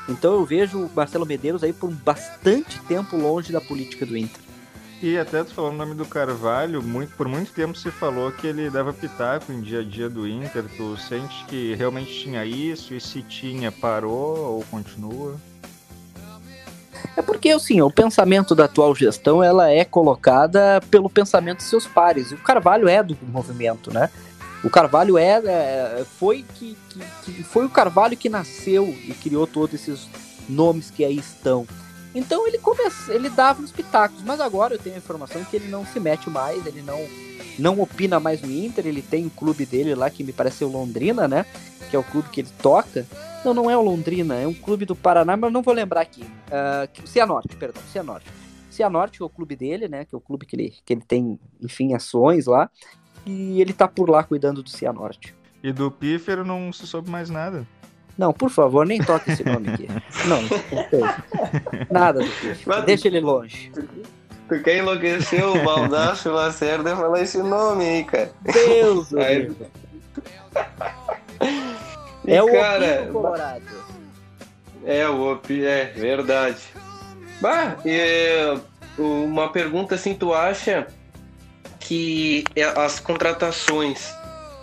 [0.08, 4.47] Então eu vejo o Marcelo Medeiros aí por bastante tempo longe da política do Inter.
[5.00, 8.48] E até tu falou o nome do Carvalho, muito, por muito tempo se falou que
[8.48, 10.64] ele dava pitaco em dia a dia do Inter.
[10.76, 12.92] Tu sente que realmente tinha isso?
[12.92, 15.36] E se tinha, parou ou continua?
[17.16, 21.86] É porque, assim, o pensamento da atual gestão, ela é colocada pelo pensamento de seus
[21.86, 22.32] pares.
[22.32, 24.10] O Carvalho é do movimento, né?
[24.64, 29.46] O Carvalho era, é, foi que, que, que, foi o Carvalho que nasceu e criou
[29.46, 30.08] todos esses
[30.48, 31.66] nomes que aí estão.
[32.18, 35.68] Então ele começa, ele dava uns pitacos, mas agora eu tenho a informação que ele
[35.68, 36.98] não se mete mais, ele não
[37.56, 40.68] não opina mais no Inter, ele tem o clube dele lá que me parece o
[40.68, 41.46] Londrina, né?
[41.88, 43.06] Que é o clube que ele toca.
[43.44, 46.22] Não, não é o Londrina, é um clube do Paraná, mas não vou lembrar aqui.
[46.22, 48.28] Uh, Cianorte, perdão, Cianorte.
[48.68, 50.04] Cianorte é o clube dele, né?
[50.04, 52.68] Que é o clube que ele, que ele tem, enfim, ações lá.
[53.24, 55.34] E ele tá por lá cuidando do Cianorte.
[55.62, 57.66] E do Pífero não se soube mais nada.
[58.18, 59.88] Não, por favor, nem toque esse nome aqui.
[60.26, 60.42] não.
[61.88, 62.82] Nada do Pífero.
[62.82, 63.70] Deixa ele longe.
[64.48, 68.32] Tu quer enlouquecer o Baldaço Lacerda falar esse nome aí, cara.
[68.42, 69.52] Deus, aí...
[72.26, 73.62] É o cara, Colorado.
[74.84, 76.62] É, o Opi, é verdade.
[77.40, 78.58] Bah, e,
[78.98, 80.88] uma pergunta assim, tu acha
[81.78, 84.12] que é as contratações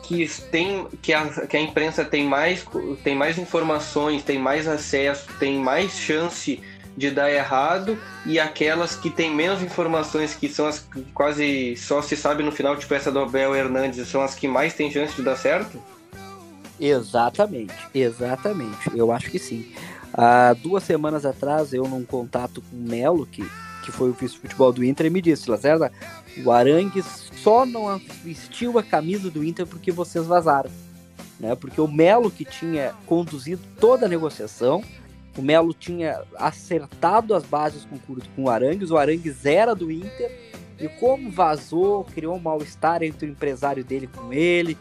[0.08, 2.66] que tem que a, que a imprensa tem mais
[3.04, 6.62] tem mais informações, tem mais acesso, tem mais chance
[6.98, 12.02] de dar errado e aquelas que têm menos informações, que são as que quase só
[12.02, 15.14] se sabe no final, tipo essa do Abel Hernandes, são as que mais têm chance
[15.16, 15.82] de dar certo?
[16.80, 18.92] Exatamente, exatamente.
[18.94, 19.74] Eu acho que sim.
[20.14, 23.46] Há duas semanas atrás, eu num contato com o Melo, que,
[23.86, 25.92] que foi o vice-futebol do Inter, me disse, Lacerda,
[26.44, 27.06] o Arangues
[27.42, 30.72] só não vestiu a camisa do Inter porque vocês vazaram.
[31.40, 31.54] Né?
[31.56, 34.84] Porque o Melo, que tinha conduzido toda a negociação,
[35.38, 38.00] o Melo tinha acertado as bases com,
[38.36, 40.32] com o Arangues, o Arangues era do Inter,
[40.80, 44.78] e como vazou, criou um mal-estar entre o empresário dele com ele,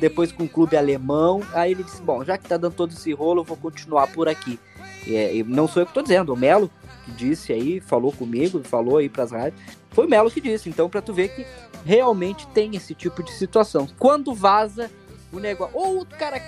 [0.00, 3.12] depois com o clube alemão, aí ele disse, bom, já que tá dando todo esse
[3.12, 4.58] rolo, eu vou continuar por aqui.
[5.06, 6.70] E, não sou eu que tô dizendo, o Melo
[7.06, 10.90] que disse aí, falou comigo, falou aí pras rádios, foi o Melo que disse, então
[10.90, 11.46] pra tu ver que
[11.84, 13.88] realmente tem esse tipo de situação.
[13.98, 14.90] Quando vaza
[15.32, 16.42] o negócio, ou o cara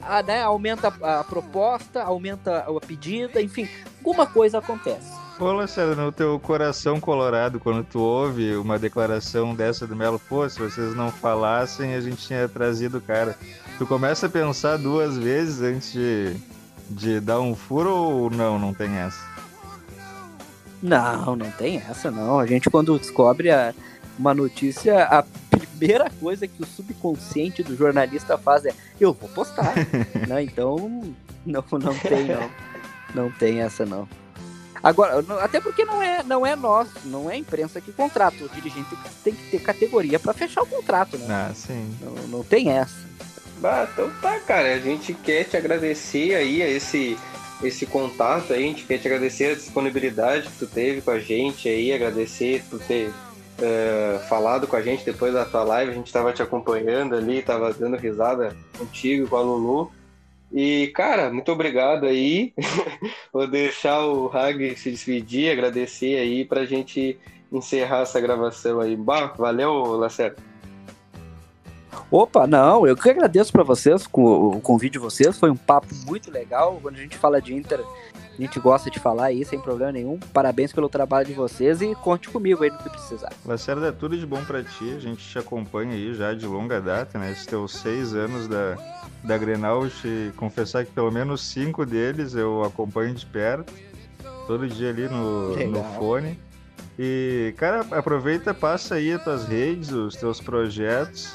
[0.00, 3.68] a, né, aumenta a proposta, aumenta a pedida, enfim,
[3.98, 5.24] alguma coisa acontece.
[5.38, 10.48] Pô, Lacerda, no teu coração colorado, quando tu ouve uma declaração dessa do Melo, pô,
[10.48, 13.36] se vocês não falassem, a gente tinha trazido o cara.
[13.76, 16.36] Tu começa a pensar duas vezes antes de,
[16.88, 19.33] de dar um furo ou não, não tem essa?
[20.84, 22.38] Não, não tem essa não.
[22.38, 23.72] A gente quando descobre a,
[24.18, 29.72] uma notícia, a primeira coisa que o subconsciente do jornalista faz é eu vou postar.
[30.28, 30.42] né?
[30.42, 30.76] Então,
[31.46, 32.50] não, não tem, não.
[33.14, 34.06] Não tem essa, não.
[34.82, 38.44] Agora, até porque não é, não é nós, não é a imprensa que contrata.
[38.44, 41.26] O dirigente tem que ter categoria para fechar o contrato, né?
[41.30, 41.96] Ah, sim.
[42.02, 42.94] Não, não tem essa.
[43.58, 44.74] Bah, então tá, cara.
[44.74, 47.16] A gente quer te agradecer aí a esse,
[47.66, 48.64] esse contato aí.
[48.64, 51.92] A gente quer te agradecer a disponibilidade que tu teve com a gente aí.
[51.92, 55.92] Agradecer por ter uh, falado com a gente depois da tua live.
[55.92, 59.92] A gente estava te acompanhando ali, estava dando risada contigo, com a Lulu.
[60.52, 62.52] E, cara, muito obrigado aí.
[63.32, 67.18] Vou deixar o Hag se despedir, agradecer aí pra gente
[67.50, 68.96] encerrar essa gravação aí.
[68.96, 70.53] Bah, valeu, Lacerda.
[72.10, 76.30] Opa, não, eu que agradeço para vocês, o convite de vocês, foi um papo muito
[76.30, 76.78] legal.
[76.80, 80.18] Quando a gente fala de Inter, a gente gosta de falar aí, sem problema nenhum.
[80.32, 83.32] Parabéns pelo trabalho de vocês e conte comigo aí no que precisar.
[83.44, 84.92] Lacerda, é tudo de bom para ti.
[84.96, 87.30] A gente te acompanha aí já de longa data, né?
[87.30, 88.76] Esses teus seis anos da,
[89.22, 93.72] da Grenal, te confessar que pelo menos cinco deles eu acompanho de perto.
[94.46, 96.38] Todo dia ali no, no fone.
[96.98, 101.34] E, cara, aproveita, passa aí as tuas redes, os teus projetos.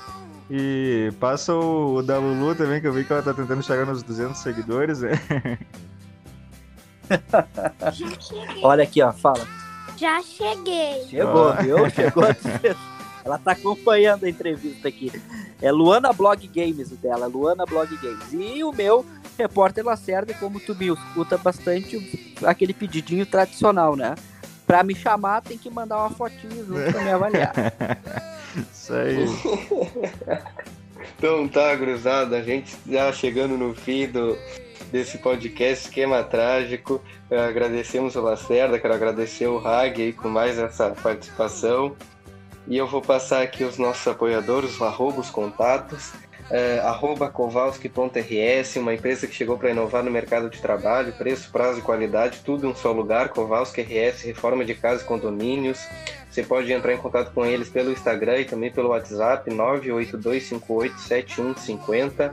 [0.50, 3.86] E passa o, o da Lulu também, que eu vi que ela tá tentando chegar
[3.86, 5.12] nos 200 seguidores, né?
[8.64, 9.48] Olha aqui, ó, fala.
[9.96, 11.06] Já cheguei.
[11.08, 11.90] Chegou, viu?
[11.90, 12.24] Chegou.
[13.24, 15.12] Ela tá acompanhando a entrevista aqui.
[15.62, 18.32] É Luana Blog Games o dela, Luana Blog Games.
[18.32, 19.06] E o meu,
[19.38, 24.16] repórter Lacerda, como tu me escuta bastante, aquele pedidinho tradicional, né?
[24.66, 27.54] Pra me chamar, tem que mandar uma fotinho junto pra me avaliar.
[28.56, 29.26] Isso aí.
[31.18, 34.38] então tá, cruzada, a gente já chegando no fim do,
[34.92, 37.02] desse podcast Esquema Trágico.
[37.30, 41.96] Agradecemos o Lacerda, quero agradecer o Hag aí com mais essa participação.
[42.68, 46.12] E eu vou passar aqui os nossos apoiadores, arroba, os contatos.
[46.52, 51.78] É, arroba Kowalski.rs, uma empresa que chegou para inovar no mercado de trabalho, preço, prazo
[51.78, 53.30] e qualidade, tudo em um só lugar.
[53.30, 55.80] Kowalski RS, reforma de casa e condomínios.
[56.30, 62.32] Você pode entrar em contato com eles pelo Instagram e também pelo WhatsApp 982587150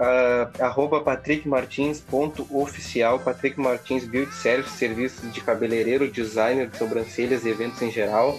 [0.00, 7.82] uh, arroba patrickmartins.oficial, Patrick Martins Beauty Service, serviços de cabeleireiro, designer de sobrancelhas e eventos
[7.82, 8.38] em geral.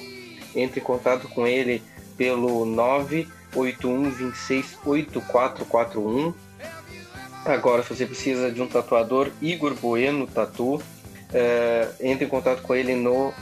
[0.56, 1.84] Entre em contato com ele
[2.18, 2.66] pelo
[3.56, 6.34] 81268441.
[7.46, 10.84] Agora, se você precisa de um tatuador, Igor Bueno Tatu,
[11.34, 13.34] é, entre em contato com ele no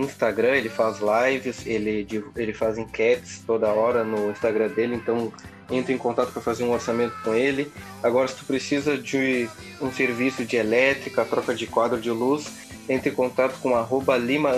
[0.00, 5.32] Instagram, ele faz lives, ele, ele faz enquetes toda hora no Instagram dele, então
[5.70, 7.72] entre em contato para fazer um orçamento com ele.
[8.02, 9.48] Agora, se tu precisa de
[9.80, 12.52] um serviço de elétrica, troca de quadro de luz,
[12.88, 14.52] entre em contato com arroba lima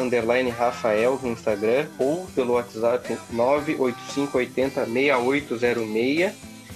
[0.56, 6.32] Rafael no Instagram ou pelo WhatsApp 985806806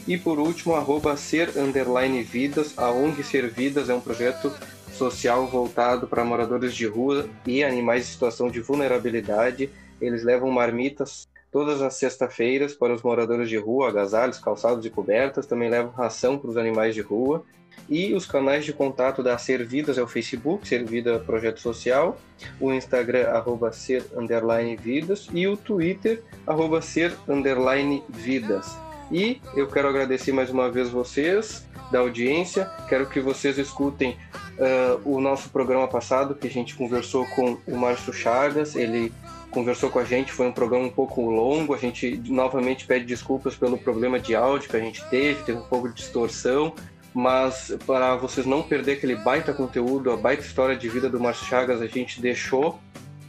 [0.07, 4.53] e por último arroba ser underline vidas, a ONG Ser Vidas é um projeto
[5.01, 9.71] social voltado para moradores de rua e animais em situação de vulnerabilidade.
[9.99, 15.47] Eles levam marmitas todas as sextas-feiras para os moradores de rua, agasalhos, calçados e cobertas.
[15.47, 17.43] Também levam ração para os animais de rua.
[17.89, 22.19] E os canais de contato da Servidas é o Facebook, Servida Projeto Social,
[22.61, 28.77] o Instagram, arroba ser, underline, vidas, e o Twitter, arroba ser, underline, vidas.
[29.11, 34.17] E eu quero agradecer mais uma vez vocês da audiência, quero que vocês escutem
[34.57, 39.13] uh, o nosso programa passado, que a gente conversou com o Márcio Chagas, ele
[39.51, 43.57] conversou com a gente, foi um programa um pouco longo, a gente novamente pede desculpas
[43.57, 46.73] pelo problema de áudio que a gente teve, teve um pouco de distorção,
[47.13, 51.47] mas para vocês não perder aquele baita conteúdo, a baita história de vida do Márcio
[51.47, 52.79] Chagas, a gente deixou.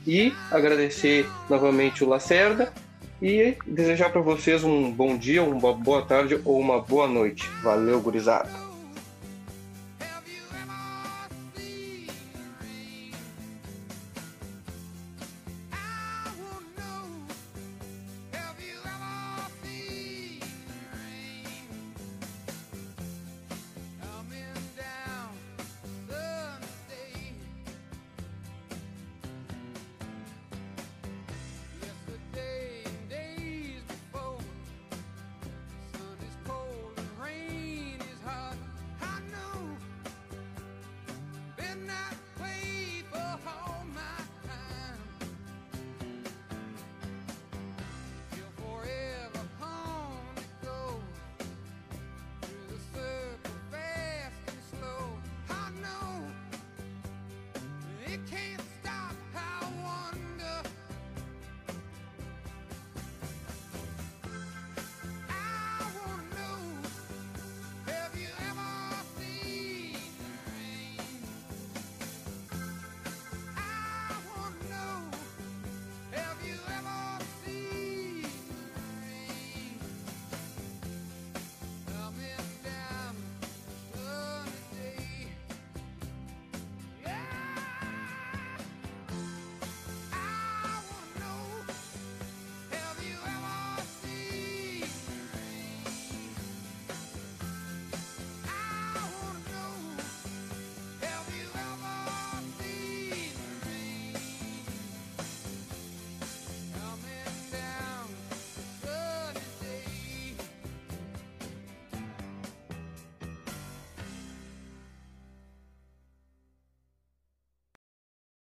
[0.06, 2.74] E agradecer novamente o Lacerda
[3.22, 7.48] e desejar para vocês um bom dia, uma boa tarde ou uma boa noite.
[7.64, 8.71] Valeu, gurizada!